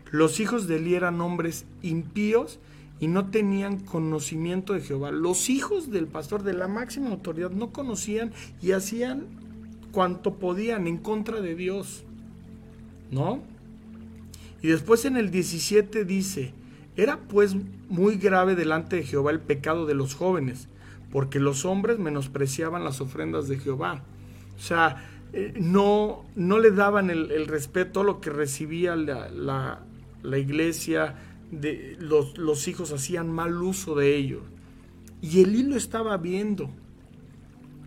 [0.10, 2.60] los hijos de Eli eran hombres impíos
[3.00, 5.12] y no tenían conocimiento de Jehová.
[5.12, 8.32] Los hijos del pastor de la máxima autoridad no conocían
[8.64, 9.26] y hacían
[9.92, 12.04] cuanto podían en contra de Dios,
[13.12, 13.44] ¿no?
[14.64, 16.54] Y después en el 17 dice,
[16.96, 17.56] era pues
[17.90, 20.68] muy grave delante de Jehová el pecado de los jóvenes,
[21.12, 24.04] porque los hombres menospreciaban las ofrendas de Jehová.
[24.58, 29.82] O sea, eh, no, no le daban el, respeto a lo que recibía la,
[30.24, 31.16] iglesia,
[31.52, 34.42] de, los, los, hijos hacían mal uso de ello.
[35.22, 36.70] Y Elí lo estaba viendo.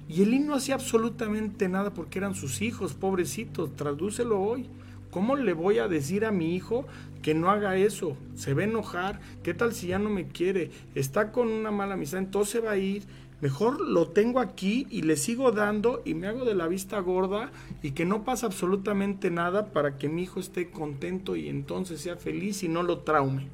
[0.09, 4.67] Y Elí no hacía absolutamente nada porque eran sus hijos, pobrecitos, tradúcelo hoy.
[5.11, 6.87] ¿Cómo le voy a decir a mi hijo
[7.23, 8.17] que no haga eso?
[8.35, 9.21] Se va a enojar.
[9.43, 10.71] ¿Qué tal si ya no me quiere?
[10.95, 13.05] Está con una mala amistad, entonces va a ir.
[13.41, 17.51] Mejor lo tengo aquí y le sigo dando y me hago de la vista gorda
[17.83, 22.17] y que no pasa absolutamente nada para que mi hijo esté contento y entonces sea
[22.17, 23.49] feliz y no lo traume.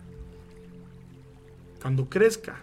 [1.81, 2.62] Cuando crezca,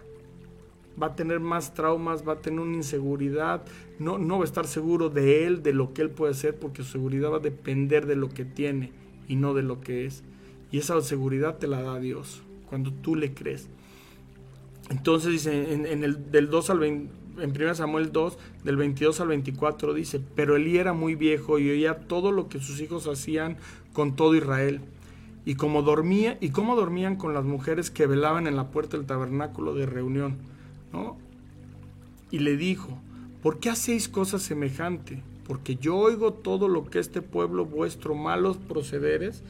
[1.01, 3.65] va a tener más traumas, va a tener una inseguridad,
[3.97, 6.83] no, no va a estar seguro de él, de lo que él puede hacer, porque
[6.83, 8.91] su seguridad va a depender de lo que tiene
[9.27, 10.23] y no de lo que es.
[10.75, 13.69] Y esa seguridad te la da Dios, cuando tú le crees.
[14.89, 19.93] Entonces dice, en, el del 2 al en 1 Samuel 2, del 22 al 24,
[19.93, 23.55] dice, pero Elí era muy viejo y oía todo lo que sus hijos hacían
[23.93, 24.81] con todo Israel.
[25.45, 29.05] Y como dormía, y cómo dormían con las mujeres que velaban en la puerta del
[29.05, 30.35] tabernáculo de reunión
[32.31, 32.99] y le dijo,
[33.41, 35.23] ¿por qué hacéis cosas semejante?
[35.47, 39.41] Porque yo oigo todo lo que este pueblo vuestro malos procederes.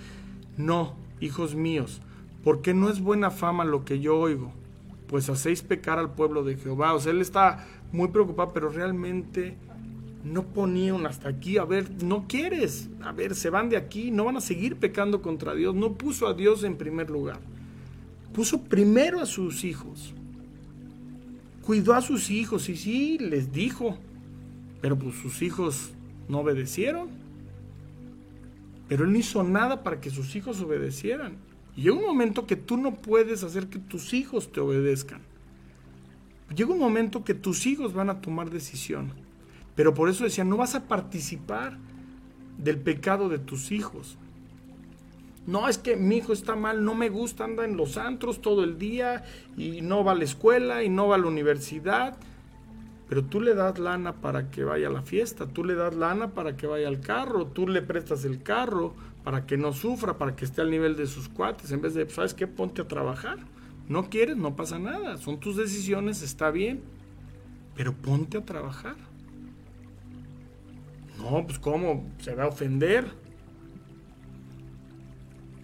[0.56, 2.02] No, hijos míos,
[2.44, 4.52] porque no es buena fama lo que yo oigo,
[5.08, 6.94] pues hacéis pecar al pueblo de Jehová.
[6.94, 9.56] O sea, él está muy preocupado, pero realmente
[10.24, 11.58] no ponía un hasta aquí.
[11.58, 12.90] A ver, no quieres.
[13.04, 15.76] A ver, se van de aquí, no van a seguir pecando contra Dios.
[15.76, 17.40] No puso a Dios en primer lugar.
[18.34, 20.14] Puso primero a sus hijos
[21.66, 23.98] cuidó a sus hijos y sí, les dijo,
[24.82, 25.92] pero pues sus hijos
[26.30, 27.10] no obedecieron.
[28.88, 31.38] Pero él no hizo nada para que sus hijos obedecieran.
[31.76, 35.22] Y llega un momento que tú no puedes hacer que tus hijos te obedezcan.
[36.56, 39.12] Llega un momento que tus hijos van a tomar decisión.
[39.76, 41.78] Pero por eso decía, no vas a participar
[42.58, 44.18] del pecado de tus hijos.
[45.48, 48.64] No, es que mi hijo está mal, no me gusta, anda en los antros todo
[48.64, 49.24] el día
[49.58, 52.18] y no va a la escuela y no va a la universidad.
[53.08, 56.34] Pero tú le das lana para que vaya a la fiesta, tú le das lana
[56.34, 60.36] para que vaya al carro, tú le prestas el carro para que no sufra, para
[60.36, 62.48] que esté al nivel de sus cuates, en vez de, ¿sabes qué?
[62.48, 63.40] Ponte a trabajar.
[63.88, 66.82] No quieres, no pasa nada, son tus decisiones, está bien,
[67.76, 68.96] pero ponte a trabajar.
[71.20, 72.10] No, pues ¿cómo?
[72.20, 73.06] Se va a ofender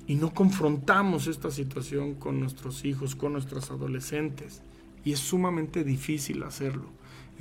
[0.08, 4.62] y no confrontamos esta situación con nuestros hijos, con nuestros adolescentes.
[5.04, 6.90] Y es sumamente difícil hacerlo.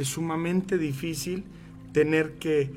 [0.00, 1.44] Es sumamente difícil
[1.92, 2.70] tener que,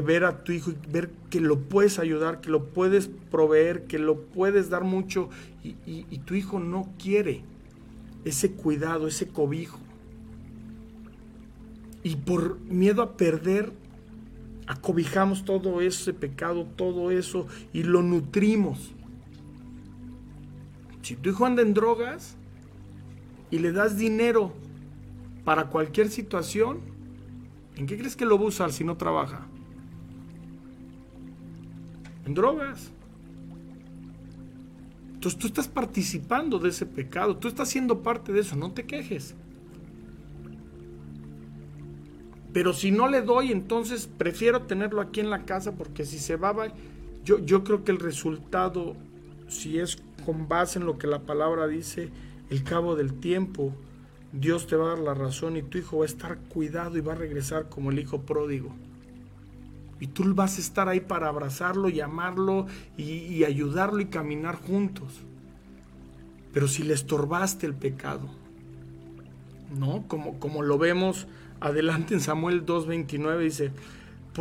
[0.00, 3.98] ver a tu hijo y ver que lo puedes ayudar, que lo puedes proveer, que
[3.98, 5.28] lo puedes dar mucho
[5.64, 7.42] y, y tu hijo no quiere
[8.24, 9.80] ese cuidado, ese cobijo.
[12.04, 13.72] Y por miedo a perder,
[14.68, 18.92] acobijamos todo ese pecado, todo eso y lo nutrimos.
[21.02, 22.36] Si tu hijo anda en drogas
[23.50, 24.52] y le das dinero
[25.48, 26.80] para cualquier situación,
[27.74, 29.46] ¿en qué crees que lo va a usar si no trabaja?
[32.26, 32.90] En drogas.
[35.14, 38.84] Entonces tú estás participando de ese pecado, tú estás siendo parte de eso, no te
[38.84, 39.36] quejes.
[42.52, 46.36] Pero si no le doy, entonces prefiero tenerlo aquí en la casa porque si se
[46.36, 46.54] va,
[47.24, 48.96] yo, yo creo que el resultado,
[49.48, 52.10] si es con base en lo que la palabra dice,
[52.50, 53.74] el cabo del tiempo,
[54.32, 57.00] Dios te va a dar la razón y tu hijo va a estar cuidado y
[57.00, 58.74] va a regresar como el hijo pródigo.
[60.00, 65.08] Y tú vas a estar ahí para abrazarlo y amarlo y, ayudarlo y caminar juntos.
[66.52, 68.28] Pero si le estorbaste el pecado,
[69.76, 70.04] ¿no?
[70.06, 71.26] Como, como lo vemos
[71.60, 73.72] adelante en Samuel 2.29, dice,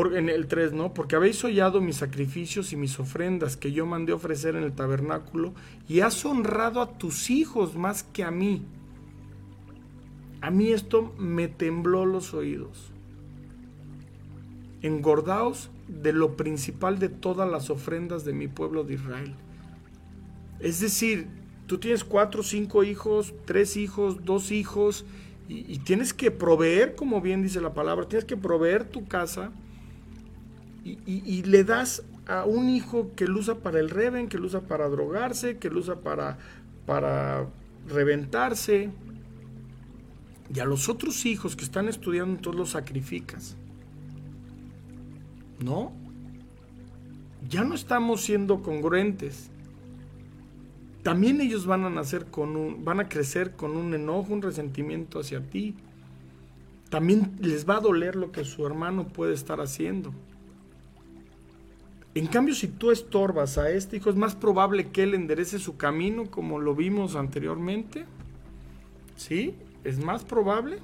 [0.05, 0.93] en el 3, ¿no?
[0.93, 5.53] Porque habéis hollado mis sacrificios y mis ofrendas que yo mandé ofrecer en el tabernáculo
[5.89, 8.63] y has honrado a tus hijos más que a mí.
[10.41, 12.91] A mí esto me tembló los oídos.
[14.81, 19.33] Engordaos de lo principal de todas las ofrendas de mi pueblo de Israel.
[20.59, 21.27] Es decir,
[21.65, 25.05] tú tienes cuatro, cinco hijos, tres hijos, dos hijos,
[25.49, 29.51] y, tienes que proveer, como bien dice la palabra, tienes que proveer tu casa,
[30.83, 34.61] y, le das a un hijo que lo usa para el reven, que lo usa
[34.61, 36.37] para drogarse, que lo usa para,
[36.85, 37.47] para
[37.87, 38.89] reventarse.
[40.53, 43.57] Y a los otros hijos que están estudiando, entonces los sacrificas.
[45.59, 45.91] ¿No?
[47.49, 49.49] Ya no estamos siendo congruentes.
[51.03, 55.19] También ellos van a nacer con un, van a crecer con un enojo, un resentimiento
[55.19, 55.75] hacia ti.
[56.89, 60.13] También les va a doler lo que su hermano puede estar haciendo.
[62.13, 65.77] En cambio, si tú estorbas a este hijo, es más probable que él enderece su
[65.77, 68.05] camino, como lo vimos anteriormente.
[69.15, 69.55] ¿Sí?
[69.87, 70.79] Es más probable.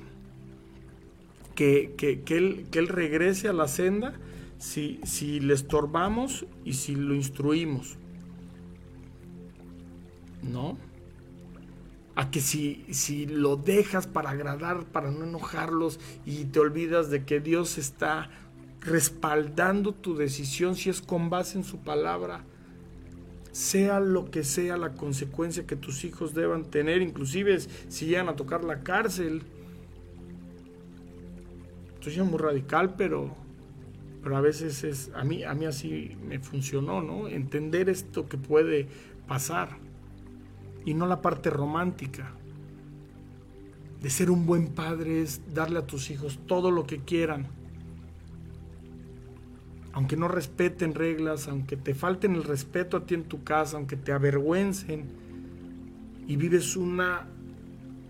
[1.55, 1.93] que,
[2.29, 4.13] él, que él regrese a la senda
[4.59, 7.97] si, si le estorbamos y si lo instruimos.
[10.41, 10.77] ¿No?
[12.15, 17.25] A que si, si lo dejas para agradar, para no enojarlos y te olvidas de
[17.25, 18.29] que Dios está
[18.79, 22.45] respaldando tu decisión si es con base en su palabra,
[23.53, 28.35] sea lo que sea la consecuencia que tus hijos deban tener, inclusive si llegan a
[28.35, 29.43] tocar la cárcel.
[31.93, 33.35] Estoy muy radical, pero,
[34.23, 37.27] pero a veces es, a mí, a mí así me funcionó, ¿no?
[37.27, 38.87] Entender esto que puede
[39.27, 39.77] pasar
[40.83, 42.31] y no la parte romántica.
[44.01, 47.62] De ser un buen padre es darle a tus hijos todo lo que quieran
[49.93, 53.95] aunque no respeten reglas, aunque te falten el respeto a ti en tu casa, aunque
[53.95, 55.05] te avergüencen
[56.27, 57.27] y vives una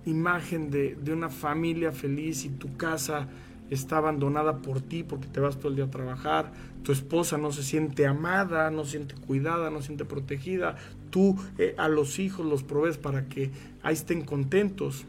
[0.05, 3.27] imagen de, una familia feliz y tu casa
[3.69, 6.53] está abandonada por ti porque te vas todo el día a trabajar,
[6.83, 10.75] tu esposa no se siente amada, no se siente cuidada, no se siente protegida,
[11.09, 15.05] tú eh, a los hijos los provees para que ahí estén contentos.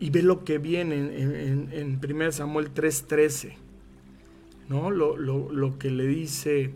[0.00, 3.63] Y ve lo que viene en, en, en 1 Samuel 3:13.
[4.68, 4.90] ¿No?
[4.90, 6.72] Lo, que le dice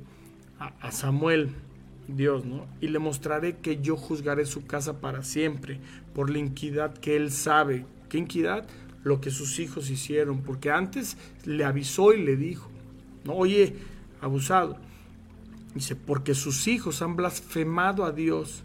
[0.58, 1.50] a, Samuel,
[2.08, 2.66] Dios, ¿no?
[2.80, 5.78] Y le mostraré que yo juzgaré su casa para siempre
[6.14, 7.84] por la inquidad que él sabe.
[8.08, 8.66] ¿Qué inquidad?
[9.04, 12.68] Lo que sus hijos hicieron, porque antes le avisó y le dijo,
[13.24, 13.34] ¿no?
[13.34, 13.76] Oye,
[14.20, 14.78] abusado.
[15.74, 18.64] Dice, porque sus hijos han blasfemado a Dios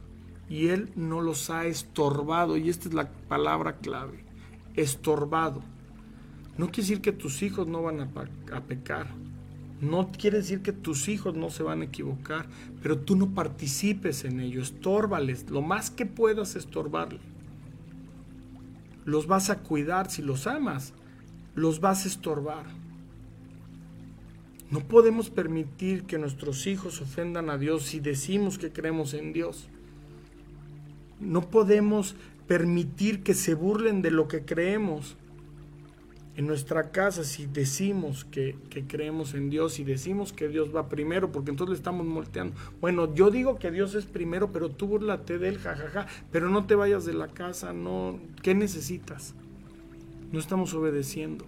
[0.50, 2.58] y él no los ha estorbado.
[2.58, 4.24] Y esta es la palabra clave,
[4.76, 5.62] estorbado.
[6.58, 9.08] No quiere decir que tus hijos no van a, pecar.
[9.82, 12.46] No quiere decir que tus hijos no se van a equivocar,
[12.82, 17.20] pero tú no participes en ello, estórbales, lo más que puedas estorbarle.
[19.04, 20.94] Los vas a cuidar si los amas,
[21.56, 22.66] los vas a estorbar.
[24.70, 29.68] No podemos permitir que nuestros hijos ofendan a Dios si decimos que creemos en Dios.
[31.20, 32.16] No podemos
[32.48, 35.16] permitir que se burlen de lo que creemos
[36.36, 38.56] en nuestra casa si decimos que,
[38.88, 42.56] creemos en Dios y decimos que Dios va primero, porque entonces le estamos molteando.
[42.82, 46.66] Bueno, yo digo que Dios es primero, pero tú burlate de él, jajaja, pero no
[46.66, 49.36] te vayas de la casa, no, ¿qué necesitas?
[50.32, 51.46] No estamos obedeciendo.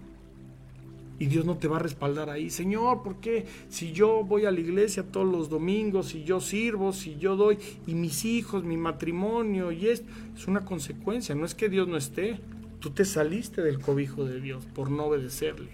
[1.18, 2.50] Y Dios no te va a respaldar ahí.
[2.50, 3.46] Señor, ¿por qué?
[3.70, 7.58] Si yo voy a la iglesia todos los domingos, si yo sirvo, si yo doy,
[7.88, 11.96] y mis hijos, mi matrimonio, y esto, es una consecuencia, no es que Dios no
[11.96, 12.40] esté.
[12.86, 15.72] Tú te saliste del cobijo de Dios por no obedecerle.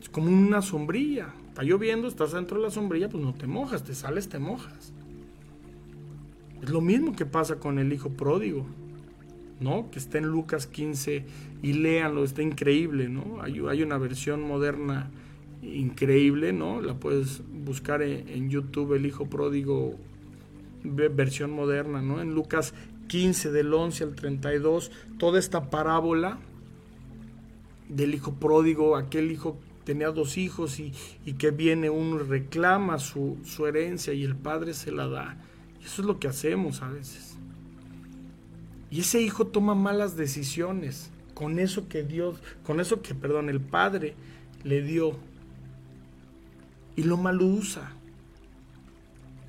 [0.00, 1.34] Es como una sombrilla.
[1.48, 4.92] Está lloviendo, estás dentro de la sombrilla, pues no te mojas, te sales, te mojas.
[6.62, 8.64] Es lo mismo que pasa con el hijo pródigo,
[9.58, 9.90] ¿no?
[9.90, 11.24] Que está en Lucas 15
[11.60, 13.42] y léanlo, está increíble, ¿no?
[13.42, 15.10] Hay, una versión moderna
[15.62, 16.80] increíble, ¿no?
[16.80, 19.98] La puedes buscar en, en YouTube, el hijo pródigo
[20.84, 22.20] versión moderna, ¿no?
[22.20, 22.74] En Lucas
[23.12, 26.38] 15 del 11 al 32, toda esta parábola
[27.90, 30.94] del hijo pródigo, aquel hijo tenía dos hijos y,
[31.34, 35.36] que viene uno reclama su, su, herencia y el padre se la da.
[35.78, 37.36] Y eso es lo que hacemos a veces.
[38.90, 43.60] Y ese hijo toma malas decisiones con eso que Dios, con eso que, perdón, el
[43.60, 44.14] padre
[44.64, 45.18] le dio.
[46.96, 47.92] Y lo mal usa.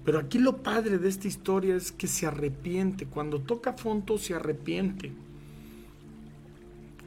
[0.06, 3.06] Pero aquí lo padre de esta historia es que se arrepiente.
[3.06, 5.12] Cuando toca fondo se arrepiente.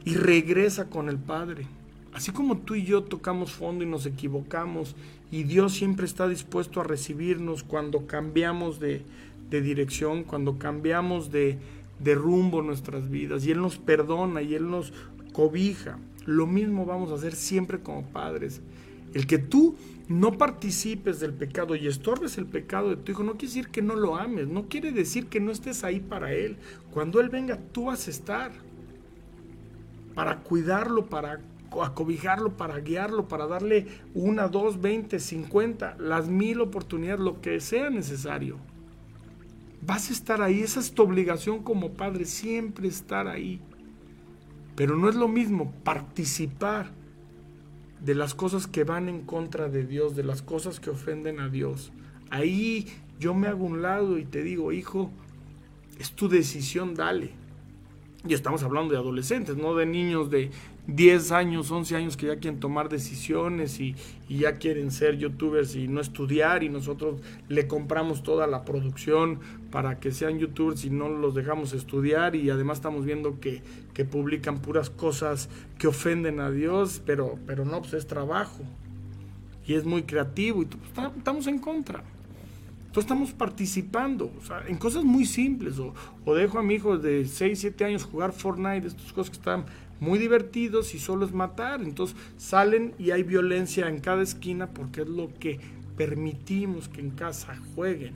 [0.03, 1.67] Y regresa con el Padre.
[2.13, 4.95] Así como tú y yo tocamos fondo y nos equivocamos.
[5.31, 9.03] Y Dios siempre está dispuesto a recibirnos cuando cambiamos de,
[9.51, 11.57] dirección, cuando cambiamos de,
[11.99, 13.45] de rumbo nuestras vidas.
[13.45, 14.93] Y Él nos perdona y Él nos
[15.33, 15.99] cobija.
[16.25, 18.61] Lo mismo vamos a hacer siempre como padres.
[19.13, 19.75] El que tú
[20.07, 23.81] no participes del pecado y estorbes el pecado de tu hijo, no quiere decir que
[23.81, 26.57] no lo ames, no quiere decir que no estés ahí para él.
[26.91, 28.51] Cuando él venga, tú vas a estar
[30.15, 31.41] para cuidarlo, para
[31.81, 37.89] acobijarlo, para guiarlo, para darle una, dos, veinte, cincuenta, las mil oportunidades, lo que sea
[37.89, 38.57] necesario.
[39.81, 43.61] Vas a estar ahí, esa es tu obligación como padre, siempre estar ahí.
[44.75, 46.91] Pero no es lo mismo participar
[47.99, 51.49] de las cosas que van en contra de Dios, de las cosas que ofenden a
[51.49, 51.91] Dios.
[52.29, 52.87] Ahí
[53.19, 55.11] yo me hago un lado y te digo, hijo,
[55.99, 57.31] es tu decisión, dale.
[58.27, 60.51] Y estamos hablando de adolescentes, no de niños de
[60.87, 63.95] 10 años, 11 años que ya quieren tomar decisiones y,
[64.29, 69.39] ya quieren ser youtubers y no estudiar y nosotros le compramos toda la producción
[69.71, 73.61] para que sean youtubers y no los dejamos estudiar y además estamos viendo que,
[73.93, 78.63] que publican puras cosas que ofenden a Dios, pero, pero no, pues es trabajo
[79.65, 80.67] y es muy creativo y
[81.17, 82.03] estamos en contra.
[82.87, 84.31] Entonces estamos participando
[84.67, 85.75] en cosas muy simples.
[85.77, 89.65] O, dejo a mi hijo de 6, 7 años jugar Fortnite, estas cosas que están
[89.99, 91.81] muy divertidos y solo es matar.
[91.81, 95.59] Entonces salen y hay violencia en cada esquina porque es lo que
[95.95, 98.13] permitimos que en casa jueguen.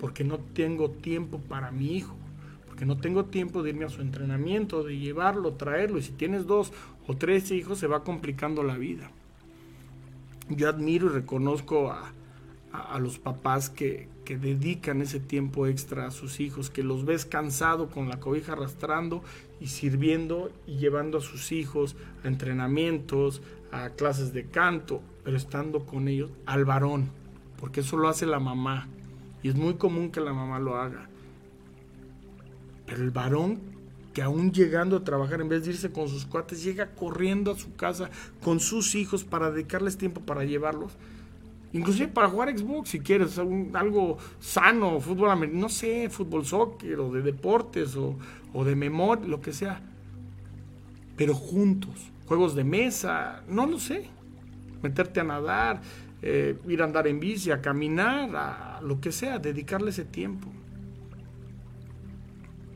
[0.00, 2.16] Porque no tengo tiempo para mi hijo.
[2.66, 5.98] Porque no tengo tiempo de irme a su entrenamiento, de llevarlo, traerlo.
[5.98, 6.72] Y si tienes dos
[7.06, 9.10] o tres hijos se va complicando la vida.
[10.48, 12.12] Yo admiro y reconozco a,
[12.72, 17.26] a, los papás que, que, dedican ese tiempo extra a sus hijos, que los ves
[17.26, 19.22] cansado con la cobija arrastrando
[19.60, 25.84] y sirviendo y llevando a sus hijos a entrenamientos, a clases de canto, pero estando
[25.84, 27.10] con ellos al varón,
[27.60, 28.88] porque eso lo hace la mamá
[29.42, 31.08] y es muy común que la mamá lo haga.
[32.86, 33.60] Pero el varón
[34.14, 37.58] que aún llegando a trabajar, en vez de irse con sus cuates, llega corriendo a
[37.58, 38.10] su casa
[38.42, 40.92] con sus hijos para dedicarles tiempo para llevarlos
[41.74, 47.22] Inclusive para jugar Xbox, si quieres, algo sano, fútbol, no sé, fútbol soccer o de
[47.22, 49.80] deportes o, de memoria, lo que sea.
[51.16, 54.10] Pero juntos, juegos de mesa, no lo sé.
[54.82, 55.80] Meterte a nadar,
[56.20, 60.48] eh, ir a andar en bici, a caminar, a lo que sea, dedicarle ese tiempo.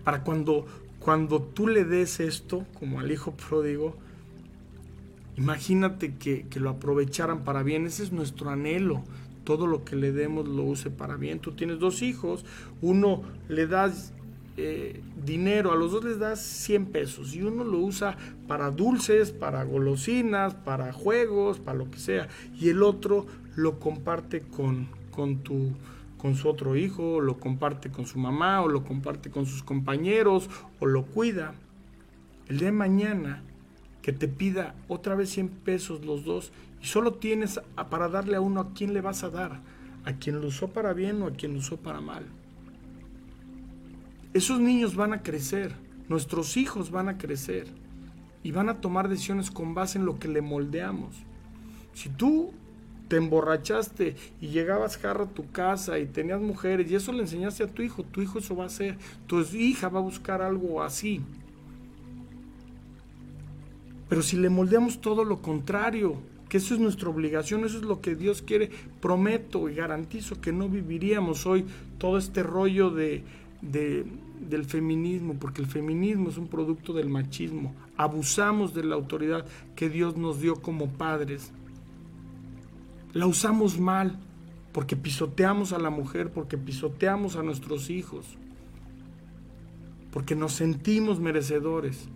[0.04, 0.64] Para cuando,
[1.00, 4.05] cuando tú le des esto, como al hijo pródigo,
[5.36, 9.02] Imagínate que, lo aprovecharan para bien, ese es nuestro anhelo.
[9.44, 11.40] Todo lo que le demos lo use para bien.
[11.40, 12.44] Tú tienes dos hijos,
[12.80, 14.12] uno le das
[14.56, 18.16] eh, dinero, a los dos les das 100 pesos y uno lo usa
[18.48, 22.28] para dulces, para golosinas, para juegos, para lo que sea.
[22.58, 25.72] Y el otro lo comparte con, con, tu,
[26.16, 29.62] con su otro hijo, o lo comparte con su mamá, o lo comparte con sus
[29.62, 30.48] compañeros,
[30.80, 31.54] o lo cuida.
[32.48, 33.42] El día de mañana
[34.06, 38.40] que te pida otra vez 100 pesos los dos y solo tienes para darle a
[38.40, 39.60] uno a quién le vas a dar,
[40.04, 42.24] a quien lo usó para bien o a quien lo usó para mal.
[44.32, 45.74] Esos niños van a crecer,
[46.08, 47.66] nuestros hijos van a crecer
[48.44, 51.16] y van a tomar decisiones con base en lo que le moldeamos.
[51.92, 52.52] Si tú
[53.08, 57.64] te emborrachaste y llegabas jarro a tu casa y tenías mujeres y eso le enseñaste
[57.64, 60.80] a tu hijo, tu hijo eso va a hacer, tu hija va a buscar algo
[60.80, 61.22] así.
[64.08, 66.16] Pero si le moldeamos todo lo contrario,
[66.48, 70.52] que eso es nuestra obligación, eso es lo que Dios quiere, prometo y garantizo que
[70.52, 71.64] no viviríamos hoy
[71.98, 73.24] todo este rollo de,
[73.62, 77.74] del feminismo, porque el feminismo es un producto del machismo.
[77.96, 79.44] Abusamos de la autoridad
[79.74, 81.50] que Dios nos dio como padres.
[83.12, 84.18] La usamos mal,
[84.72, 88.26] porque pisoteamos a la mujer, porque pisoteamos a nuestros hijos,
[90.12, 92.08] porque nos sentimos merecedores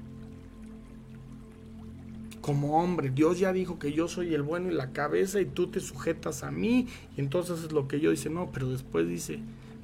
[2.50, 3.10] como hombre.
[3.10, 6.42] Dios ya dijo que yo soy el bueno y la cabeza y tú te sujetas
[6.42, 6.88] a mí.
[7.16, 9.38] Y entonces es lo que yo dice, no, pero después dice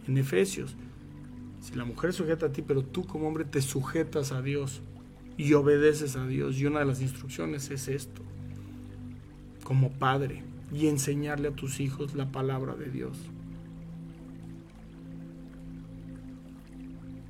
[0.08, 0.74] en Efesios,
[1.60, 4.82] si la mujer sujeta a ti, pero tú como hombre te sujetas a Dios
[5.36, 6.58] y obedeces a Dios.
[6.58, 8.20] Y una de las instrucciones es esto,
[9.62, 10.42] como padre,
[10.74, 13.16] y enseñarle a tus hijos la palabra de Dios.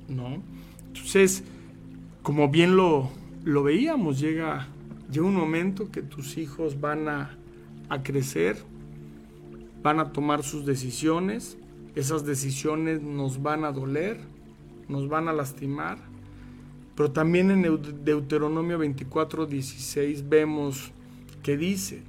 [0.09, 0.41] ¿No?
[0.87, 1.43] Entonces,
[2.23, 3.11] como bien lo,
[3.43, 4.67] lo veíamos, llega
[5.11, 7.37] llega un momento que tus hijos van a,
[8.03, 8.57] crecer,
[9.81, 11.57] van a tomar sus decisiones,
[11.95, 14.19] esas decisiones nos van a doler,
[14.87, 15.97] nos van a lastimar,
[16.95, 20.91] pero también en Deuteronomio 24, 16 vemos
[21.43, 22.01] que dice,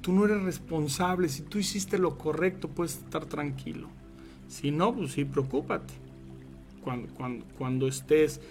[0.00, 3.88] tú no eres responsable, si tú hiciste lo correcto puedes estar tranquilo,
[4.48, 5.94] si no, pues sí, preocúpate.
[6.82, 8.42] Cuando, cuando, cuando estés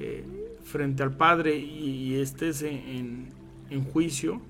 [0.00, 0.24] eh,
[0.64, 3.28] frente al Padre y, estés en,
[3.92, 4.40] juicio,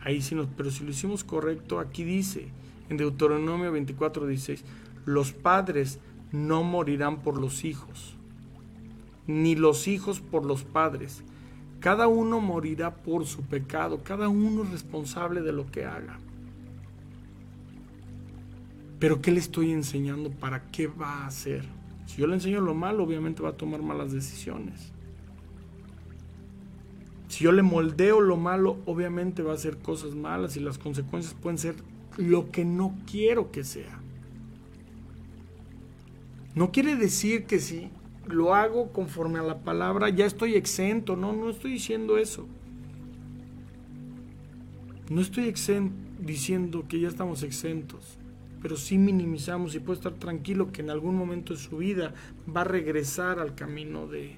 [0.00, 2.48] ahí sí nos, pero si lo hicimos correcto, aquí dice,
[2.90, 4.64] en Deuteronomio 24, 16,
[5.06, 5.98] los padres
[6.30, 8.14] no morirán por los hijos,
[9.26, 11.22] ni los hijos por los padres.
[11.80, 16.18] Cada uno morirá por su pecado, cada uno es responsable de lo que haga.
[18.98, 20.30] Pero ¿qué le estoy enseñando?
[20.30, 21.64] ¿Para qué va a hacer?
[22.12, 24.92] Si yo le enseño lo malo, obviamente va a tomar malas decisiones.
[27.28, 31.32] Si yo le moldeo lo malo, obviamente va a hacer cosas malas y las consecuencias
[31.32, 31.76] pueden ser
[32.18, 33.98] lo que no quiero que sea.
[36.54, 37.88] No quiere decir que si
[38.26, 41.16] lo hago conforme a la palabra, ya estoy exento.
[41.16, 42.46] No, no estoy diciendo eso.
[45.08, 45.54] No estoy
[46.20, 48.18] diciendo que ya estamos exentos,
[48.62, 52.14] pero sí minimizamos y puede estar tranquilo que en algún momento de su vida
[52.54, 54.36] va a regresar al camino de,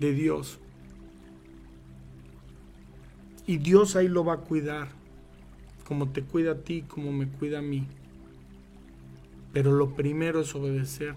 [0.00, 0.58] de Dios.
[3.46, 4.88] Y Dios ahí lo va a cuidar,
[5.86, 7.86] como te cuida a ti, como me cuida a mí.
[9.52, 11.14] Pero lo primero es obedecer.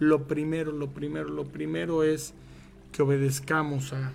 [0.00, 2.34] Lo primero, lo primero, lo primero es
[2.90, 4.12] que obedezcamos a,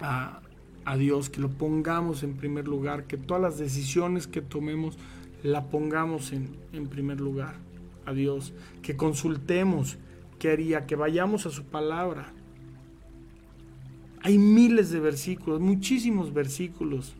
[0.00, 0.40] a,
[0.86, 4.96] a Dios, que lo pongamos en primer lugar, que todas las decisiones que tomemos
[5.44, 7.54] la pongamos en, en primer lugar
[8.06, 9.98] a Dios, que consultemos
[10.38, 12.32] qué haría, que vayamos a su palabra.
[14.22, 17.14] Hay miles de versículos, muchísimos versículos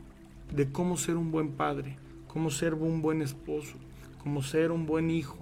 [0.55, 3.75] de cómo ser un buen padre, cómo ser un buen esposo,
[4.23, 5.39] cómo ser un buen hijo.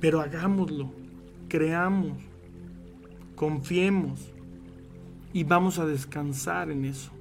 [0.00, 0.90] Pero hagámoslo,
[1.48, 2.16] creamos,
[3.34, 4.32] confiemos
[5.34, 7.13] y vamos a descansar en eso.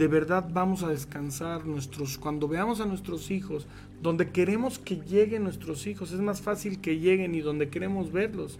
[0.00, 3.66] De verdad vamos a descansar nuestros cuando veamos a nuestros hijos,
[4.00, 8.58] donde queremos que lleguen nuestros hijos, es más fácil que lleguen y donde queremos verlos.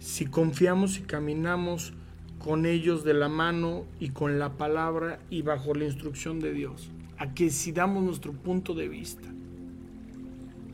[0.00, 1.92] Si confiamos y caminamos
[2.40, 6.90] con ellos de la mano y con la palabra y bajo la instrucción de Dios,
[7.18, 9.28] a que si damos nuestro punto de vista.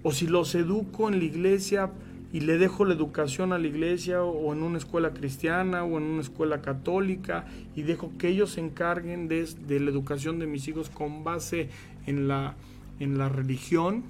[0.02, 1.92] O si los educo en la iglesia
[2.32, 6.04] y le dejo la educación a la iglesia o en una escuela cristiana o en
[6.04, 7.44] una escuela católica
[7.76, 11.68] y dejo que ellos se encarguen de, la educación de mis hijos con base
[12.06, 12.54] en la,
[13.00, 14.02] en la religión,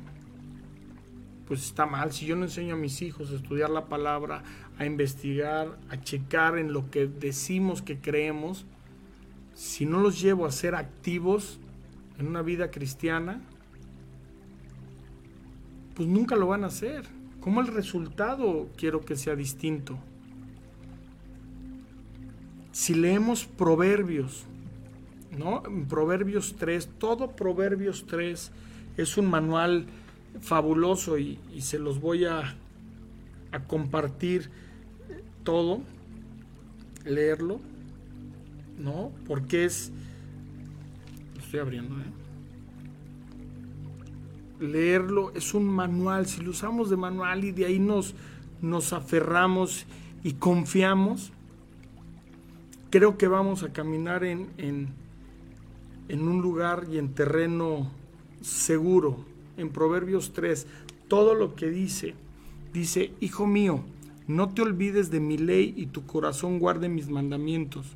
[1.49, 2.13] pues está mal.
[2.13, 4.45] Si yo no enseño a mis hijos a estudiar la palabra,
[4.79, 8.67] a investigar, a checar en lo que decimos que creemos,
[9.55, 11.59] si no los llevo a ser activos
[12.21, 13.41] en una vida cristiana,
[15.97, 17.22] pues nunca lo van a hacer.
[17.43, 19.99] ¿Cómo el resultado quiero que sea distinto?
[22.71, 24.45] Si leemos Proverbios,
[25.37, 25.65] ¿no?
[25.89, 28.53] Proverbios 3, todo Proverbios 3
[28.97, 29.87] es un manual
[30.41, 32.55] fabuloso y, se los voy a,
[33.51, 34.49] a, compartir
[35.43, 35.81] todo,
[37.05, 37.61] leerlo,
[38.79, 39.11] ¿no?
[39.27, 39.91] Porque es,
[41.35, 42.23] lo estoy abriendo, ¿eh?
[44.61, 48.15] Leerlo es un manual, si lo usamos de manual y de ahí nos,
[48.61, 49.87] nos aferramos
[50.23, 51.33] y confiamos,
[52.91, 54.89] creo que vamos a caminar en, en,
[56.09, 57.91] en, un lugar y en terreno
[58.41, 59.25] seguro.
[59.57, 60.67] En Proverbios 3,
[61.09, 62.15] todo lo que dice,
[62.73, 63.85] dice, Hijo mío,
[64.27, 67.87] no te olvides de mi ley y tu corazón guarde mis mandamientos,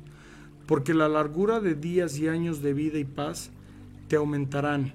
[0.65, 3.51] porque la largura de días y años de vida y paz
[4.07, 4.93] te aumentarán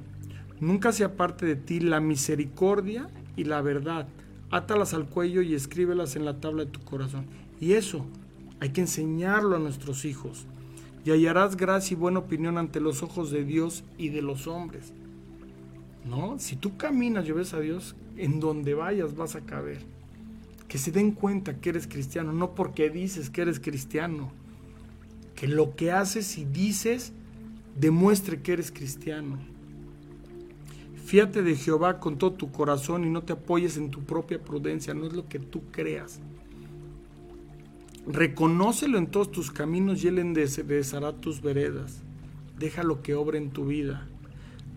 [0.63, 4.07] Nunca se aparte de ti la misericordia y la verdad.
[4.53, 7.27] Átalas al cuello y escríbelas en la tabla de tu corazón.
[7.61, 8.07] Y eso
[8.61, 10.47] hay que enseñarlo a nuestros hijos.
[11.05, 14.93] Y hallarás gracia y buena opinión ante los ojos de Dios y de los hombres.
[16.09, 16.39] ¿No?
[16.39, 19.81] Si tú caminas y ves a Dios, en donde vayas vas a caber.
[20.69, 24.31] Que se den cuenta que eres cristiano, no porque dices que eres cristiano.
[25.35, 27.13] Que lo que haces y dices
[27.77, 29.51] demuestre que eres cristiano.
[31.05, 34.94] Fíate de Jehová con todo tu corazón y no te apoyes en tu propia prudencia,
[34.94, 36.20] no es lo que tú creas.
[38.07, 42.03] Reconócelo en todos tus caminos y él enderezará tus veredas.
[42.59, 44.09] Deja lo que obre en tu vida.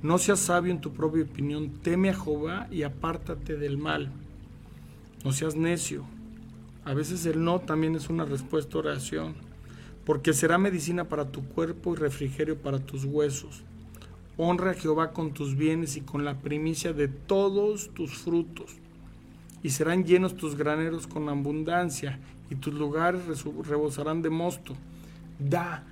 [0.03, 1.69] No seas sabio en tu propia opinión.
[1.81, 4.11] Teme a Jehová y apártate del mal.
[5.23, 6.05] No seas necio.
[6.83, 9.33] A veces el no también es una respuesta a oración,
[10.05, 13.63] porque será medicina para tu cuerpo y refrigerio para tus huesos.
[14.37, 18.75] Honra a Jehová con tus bienes y con la primicia de todos tus frutos.
[19.63, 22.19] Y serán llenos tus graneros con abundancia,
[22.49, 23.21] y tus lugares
[23.67, 24.75] rebosarán de mosto.
[25.39, 25.83] Da,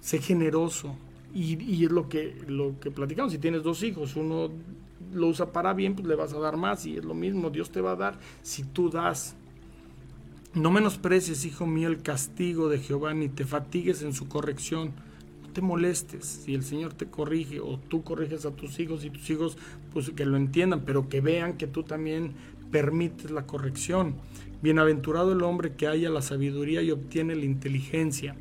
[0.00, 0.94] sé generoso.
[1.34, 3.32] Y, es lo que, lo que platicamos.
[3.32, 4.50] Si tienes dos hijos, uno
[5.12, 6.86] lo usa para bien, pues le vas a dar más.
[6.86, 9.34] Y es lo mismo, Dios te va a dar si tú das.
[10.54, 14.92] No menosprecies, hijo mío, el castigo de Jehová, ni te fatigues en su corrección
[15.58, 19.28] te molestes si el Señor te corrige o tú corriges a tus hijos y tus
[19.28, 19.58] hijos
[19.92, 22.34] pues que lo entiendan, pero que vean que tú también
[22.70, 24.14] permites la corrección.
[24.62, 28.36] Bienaventurado el hombre que haya la sabiduría y obtiene la inteligencia,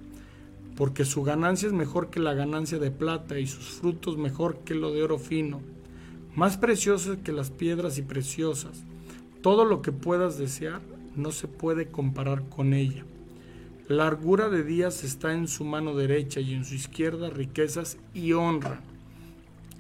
[0.76, 4.76] porque su ganancia es mejor que la ganancia de plata y sus frutos mejor que
[4.76, 5.61] lo de oro fino,
[6.36, 8.84] más precioso que las piedras y preciosas.
[9.41, 10.82] Todo lo que puedas desear
[11.15, 13.05] no se puede comparar con ella.
[13.88, 18.81] Largura de días está en su mano derecha y en su izquierda riquezas y honra.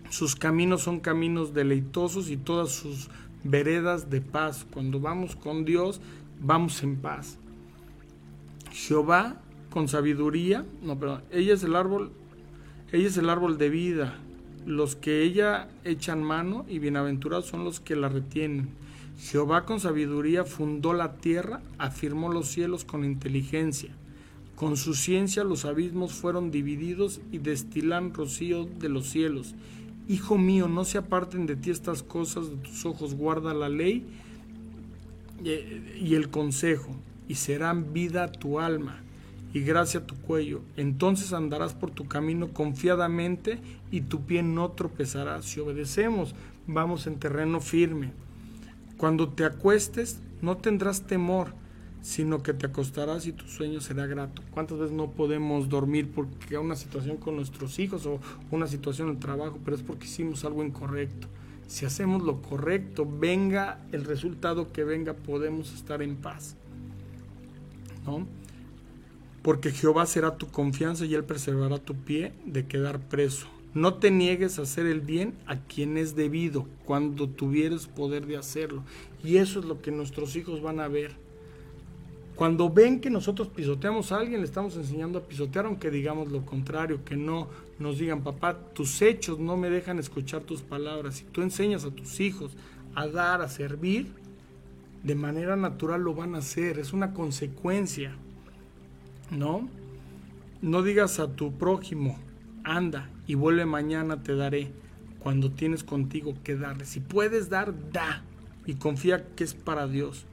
[0.09, 3.09] Sus caminos son caminos deleitosos y todas sus
[3.43, 4.65] veredas de paz.
[4.71, 5.99] Cuando vamos con Dios,
[6.39, 7.37] vamos en paz.
[8.71, 9.41] Jehová
[9.71, 12.13] con sabiduría, no, perdón, ella es el árbol,
[12.93, 14.15] ella es el árbol de vida.
[14.65, 18.69] Los que ella echan mano y bienaventurados son los que la retienen.
[19.19, 23.91] Jehová con sabiduría fundó la tierra, afirmó los cielos con inteligencia.
[24.55, 29.55] Con su ciencia los abismos fueron divididos y destilan rocío de los cielos.
[30.07, 34.05] Hijo mío, no se aparten de ti estas cosas, de tus ojos guarda la ley
[35.43, 36.95] y el consejo,
[37.27, 39.01] y serán vida tu alma
[39.53, 40.61] y gracia tu cuello.
[40.75, 43.59] Entonces andarás por tu camino confiadamente
[43.91, 45.41] y tu pie no tropezará.
[45.41, 46.35] Si obedecemos,
[46.67, 48.11] vamos en terreno firme.
[48.97, 51.53] Cuando te acuestes, no tendrás temor,
[52.01, 54.41] sino que te acostarás y tu sueño será grato.
[54.51, 58.19] ¿Cuántas veces no podemos dormir porque una situación con nuestros hijos o
[58.49, 61.27] una situación en el trabajo, pero es porque hicimos algo incorrecto?
[61.67, 66.55] Si hacemos lo correcto, venga el resultado que venga, podemos estar en paz.
[68.05, 68.25] ¿No?
[69.41, 73.47] Porque Jehová será tu confianza y él preservará tu pie de quedar preso.
[73.77, 78.35] No te niegues a hacer el bien a quien es debido cuando tuvieres poder de
[78.35, 78.81] hacerlo.
[79.23, 81.11] Y eso es lo que nuestros hijos van a ver.
[82.35, 86.43] Cuando ven que nosotros pisoteamos a alguien, le estamos enseñando a pisotear, aunque digamos lo
[86.43, 91.17] contrario, que no nos digan, papá, tus hechos no me dejan escuchar tus palabras.
[91.17, 92.53] Si tú enseñas a tus hijos
[92.95, 94.07] a dar, a servir,
[95.03, 98.15] de manera natural lo van a hacer, es una consecuencia.
[99.29, 99.69] ¿No?
[100.63, 102.17] No digas a tu prójimo,
[102.63, 104.71] anda y vuelve mañana te daré
[105.19, 106.85] cuando tienes contigo que darle.
[106.85, 108.23] Si puedes dar, da
[108.65, 110.25] y confía que es para Dios.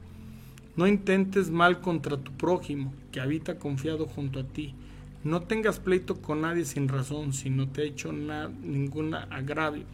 [0.75, 4.73] No intentes mal contra tu prójimo, que habita confiado junto a ti.
[5.23, 9.85] No tengas pleito con nadie sin razón, si no te ha hecho ningún agravio.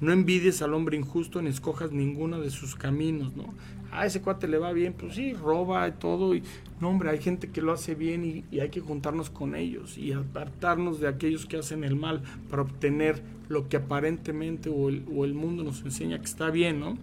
[0.00, 3.46] No envidies al hombre injusto ni escojas ninguno de sus caminos, ¿no?
[3.92, 6.34] A ese cuate le va bien, pues sí, roba y todo.
[6.34, 6.42] Y,
[6.80, 10.12] no, hombre, hay gente que lo hace bien y, hay que juntarnos con ellos y
[10.12, 15.24] apartarnos de aquellos que hacen el mal para obtener lo que aparentemente o el, o
[15.24, 16.98] el mundo nos enseña que está bien, ¿no?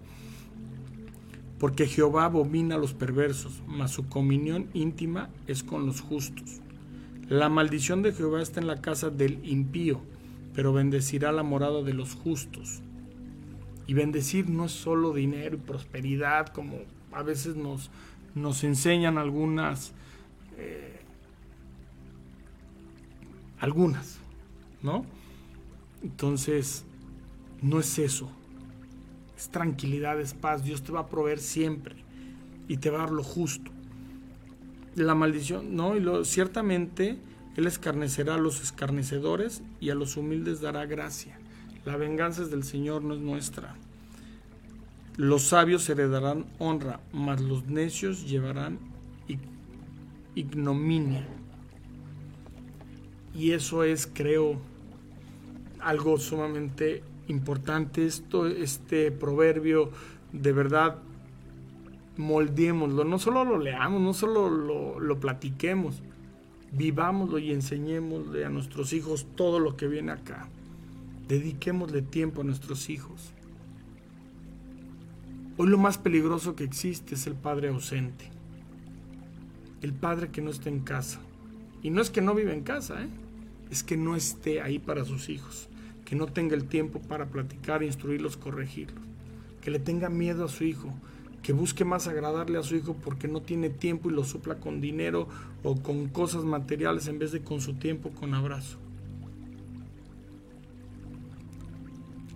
[1.58, 6.60] Porque Jehová abomina a los perversos, mas su comunión íntima es con los justos.
[7.30, 10.02] La maldición de Jehová está en la casa del impío,
[10.54, 12.82] pero bendecirá la morada de los justos.
[13.88, 16.80] Y bendecir no es solo dinero y prosperidad, como
[17.12, 17.90] a veces nos,
[18.36, 19.94] nos enseñan algunas,
[20.58, 21.02] eh,
[23.60, 24.20] algunas,
[24.82, 25.06] ¿no?
[26.02, 26.86] Entonces,
[27.62, 28.30] no es eso.
[29.38, 30.64] Es tranquilidad, es paz.
[30.64, 31.96] Dios te va a proveer siempre
[32.68, 33.72] y te va a dar lo justo.
[34.96, 35.96] La maldición, ¿no?
[35.96, 37.18] Y lo, ciertamente
[37.56, 41.38] Él escarnecerá a los escarnecedores y a los humildes dará gracia.
[41.86, 43.76] La venganza es del Señor, no es nuestra.
[45.18, 48.80] Los sabios heredarán honra, mas los necios llevarán
[50.36, 51.28] ignominia.
[53.36, 54.60] Y eso es, creo,
[55.80, 58.06] algo sumamente importante.
[58.06, 59.92] Esto, este proverbio,
[60.32, 60.98] de verdad,
[62.18, 63.04] moldeémoslo.
[63.04, 66.02] No solo lo leamos, no solo lo, lo platiquemos,
[66.74, 70.48] vivámoslo y enseñémosle a nuestros hijos todo lo que viene acá.
[71.28, 73.32] Dediquémosle tiempo a nuestros hijos.
[75.56, 78.26] Hoy lo más peligroso que existe es el padre ausente.
[79.82, 81.20] El padre que no está en casa.
[81.84, 83.10] Y no es que no vive en casa, ¿eh?
[83.70, 85.70] es que no esté ahí para sus hijos.
[86.06, 89.04] Que no tenga el tiempo para platicar, instruirlos, corregirlos.
[89.62, 90.94] Que le tenga miedo a su hijo.
[91.44, 94.82] Que busque más agradarle a su hijo porque no tiene tiempo y lo supla con
[94.82, 95.28] dinero
[95.62, 98.80] o con cosas materiales en vez de con su tiempo, con abrazo.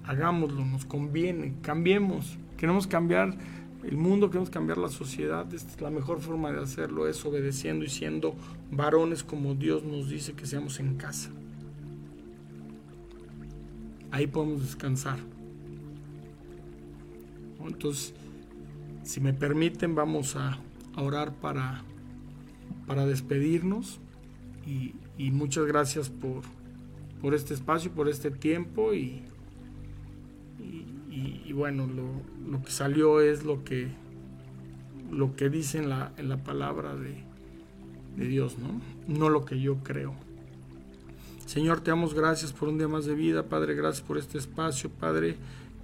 [0.08, 3.38] hagámoslo, nos conviene, cambiemos, queremos cambiar
[3.84, 7.86] el mundo, queremos cambiar la sociedad, esta es la mejor forma de hacerlo, es obedeciendo
[7.86, 8.36] y siendo
[8.72, 11.30] varones como Dios nos dice que seamos en casa.
[14.12, 15.20] Ahí podemos descansar.
[17.66, 18.14] Entonces,
[19.08, 20.60] si me permiten, vamos a,
[20.96, 21.84] orar para,
[22.88, 24.00] para despedirnos
[24.66, 26.42] y, y muchas gracias por,
[27.22, 29.22] por este espacio, por este tiempo y
[31.46, 33.88] y, bueno, lo, que salió es lo que,
[35.12, 37.24] lo que dice en la, en la palabra de,
[38.16, 38.82] de Dios, ¿no?
[39.08, 40.14] No lo que yo creo.
[41.46, 44.90] Señor, te damos gracias por un día más de vida, Padre, gracias por este espacio,
[44.90, 45.38] Padre.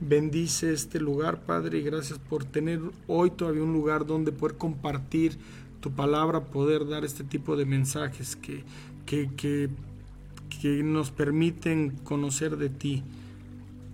[0.05, 5.37] Bendice este lugar, Padre, y gracias por tener hoy todavía un lugar donde poder compartir
[5.79, 8.65] tu palabra, poder dar este tipo de mensajes que,
[9.05, 13.03] que, que, nos permiten conocer de ti.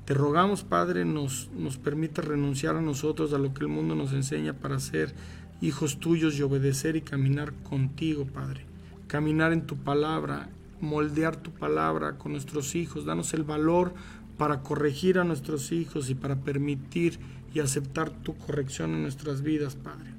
[0.06, 4.12] Te rogamos, Padre, nos, nos permita renunciar a nosotros, a lo que el mundo nos
[4.12, 5.14] enseña para ser
[5.62, 8.66] hijos tuyos y obedecer y caminar contigo, Padre.
[9.06, 10.50] Caminar en tu palabra,
[10.82, 13.06] moldear tu palabra con nuestros hijos.
[13.06, 13.94] Danos el valor
[14.40, 17.20] para corregir a nuestros hijos y para permitir
[17.54, 20.12] y aceptar tu corrección en nuestras vidas, Padre.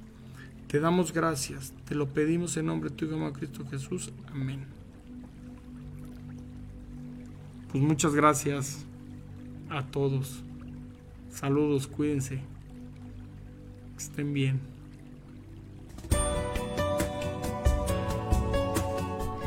[0.67, 4.13] Te damos gracias, te lo pedimos en nombre de tu Hijo Cristo Jesús.
[4.31, 4.65] Amén.
[7.71, 8.85] Pues muchas gracias
[9.69, 10.43] a todos.
[11.31, 12.41] Saludos, cuídense.
[13.97, 14.80] Estén bien.